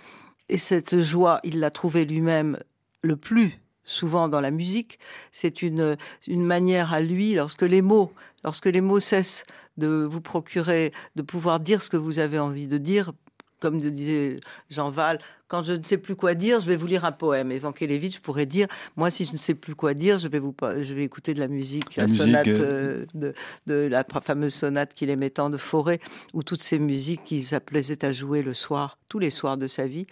[0.50, 2.58] Et cette joie, il l'a trouvée lui-même
[3.02, 5.00] le plus souvent dans la musique.
[5.32, 8.14] C'est une, une manière à lui, lorsque les mots,
[8.44, 9.44] lorsque les mots cessent
[9.78, 13.14] de vous procurer, de pouvoir dire ce que vous avez envie de dire,
[13.62, 14.40] comme disait
[14.70, 17.52] Jean Val, quand je ne sais plus quoi dire, je vais vous lire un poème.
[17.52, 20.56] Et Zankelevitch pourrait dire, moi, si je ne sais plus quoi dire, je vais, vous,
[20.80, 23.34] je vais écouter de la musique, la, sonate euh, euh, de,
[23.68, 26.00] de, la fameuse sonate qu'il aimait tant de Forêt,
[26.34, 29.88] ou toutes ces musiques qu'il s'applaisait à jouer le soir, tous les soirs de sa
[29.88, 30.08] vie.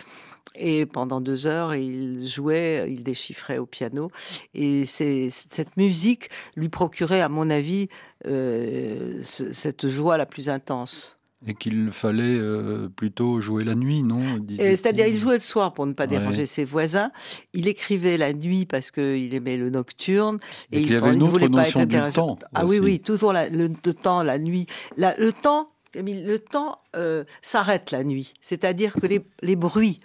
[0.56, 4.12] Et pendant deux heures, il jouait, il déchiffrait au piano.
[4.54, 7.88] Et cette musique lui procurait, à mon avis,
[8.26, 11.19] euh, cette joie la plus intense.
[11.48, 14.20] Et qu'il fallait euh, plutôt jouer la nuit, non
[14.58, 17.12] C'est-à-dire, il jouait le soir pour ne pas déranger ses voisins.
[17.54, 20.40] Il écrivait la nuit parce qu'il aimait le nocturne.
[20.74, 22.38] Et, il, avait une autre être du temps.
[22.54, 24.66] Ah oui, oui, toujours le, temps, la nuit.
[24.98, 28.34] le temps, le temps euh, s'arrête la nuit.
[28.42, 30.02] C'est-à-dire que les, bruits,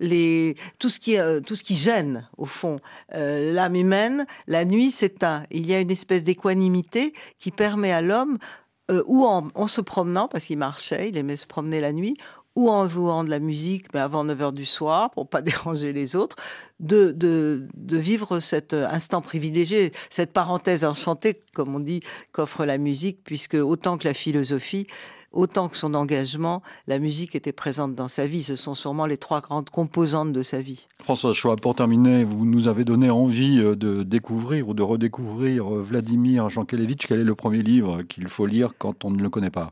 [0.00, 2.76] les, tout, ce qui, euh, tout ce qui gêne, au fond,
[3.10, 5.44] l'âme humaine, la nuit s'éteint.
[5.50, 8.38] Il y a une espèce d'équanimité qui permet à l'homme
[8.90, 12.16] euh, ou en, se promenant, parce qu'il marchait, il aimait se promener la nuit,
[12.56, 15.92] ou en jouant de la musique, mais avant 9 h du soir, pour pas déranger
[15.92, 16.36] les autres,
[16.80, 22.00] de, de, de, vivre cet instant privilégié, cette parenthèse enchantée, comme on dit,
[22.32, 24.86] qu'offre la musique, puisque autant que la philosophie,
[25.34, 28.42] autant que son engagement, la musique était présente dans sa vie.
[28.42, 30.86] Ce sont sûrement les trois grandes composantes de sa vie.
[31.02, 35.74] François Choix, pour terminer, vous nous avez donné envie euh, de découvrir ou de redécouvrir
[35.74, 37.06] euh, Vladimir Jankelevitch.
[37.06, 39.70] Quel est le premier livre qu'il faut lire quand on ne le connaît pas?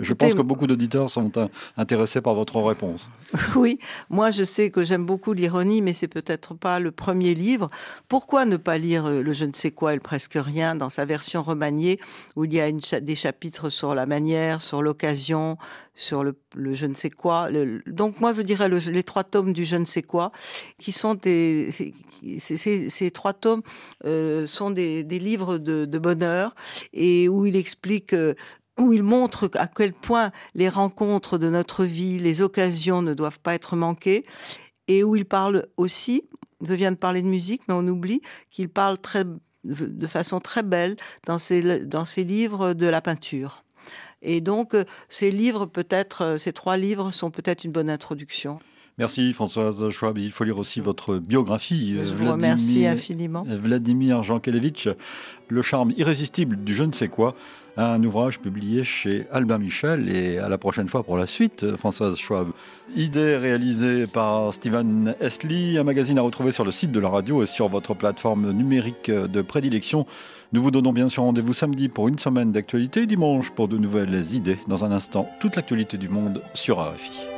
[0.00, 1.30] Je pense que beaucoup d'auditeurs sont
[1.76, 3.10] intéressés par votre réponse.
[3.56, 3.78] Oui,
[4.10, 7.70] moi je sais que j'aime beaucoup l'ironie, mais c'est peut-être pas le premier livre.
[8.08, 10.90] Pourquoi ne pas lire euh, le je ne sais quoi et le presque rien dans
[10.90, 11.98] sa version remaniée,
[12.36, 12.70] où il y a
[13.00, 15.56] des chapitres sur la manière, sur l'occasion,
[15.96, 16.36] sur le,
[16.72, 17.48] je ne sais quoi.
[17.86, 20.30] donc moi je dirais les trois tomes du je ne sais quoi,
[20.78, 21.70] qui sont des,
[22.38, 23.62] ces, trois tomes
[24.04, 26.54] euh, sont des, livres de, bonheur
[26.92, 28.34] et où il explique euh,
[28.78, 33.40] où il montre à quel point les rencontres de notre vie, les occasions ne doivent
[33.40, 34.24] pas être manquées,
[34.88, 36.28] et où il parle aussi,
[36.60, 38.20] je viens de parler de musique, mais on oublie
[38.50, 38.98] qu'il parle
[39.64, 40.96] de façon très belle
[41.26, 41.62] dans ses,
[42.24, 43.64] livres de la peinture.
[44.22, 44.74] Et donc,
[45.08, 48.58] ces livres, peut-être, ces trois livres sont peut-être une bonne introduction.
[48.98, 50.16] Merci Françoise Schwab.
[50.16, 51.98] Il faut lire aussi votre biographie.
[52.02, 53.44] Je vous remercie infiniment.
[53.46, 54.88] Vladimir Jankelevitch,
[55.48, 57.34] Le charme irrésistible du je ne sais quoi,
[57.76, 62.16] un ouvrage publié chez Albin Michel et à la prochaine fois pour la suite, Françoise
[62.16, 62.48] Schwab.
[62.94, 67.42] Idée réalisée par Steven Estley, un magazine à retrouver sur le site de la radio
[67.42, 70.06] et sur votre plateforme numérique de prédilection.
[70.54, 74.32] Nous vous donnons bien sûr rendez-vous samedi pour une semaine d'actualité, dimanche pour de nouvelles
[74.32, 74.56] idées.
[74.68, 77.35] Dans un instant, toute l'actualité du monde sur RFI.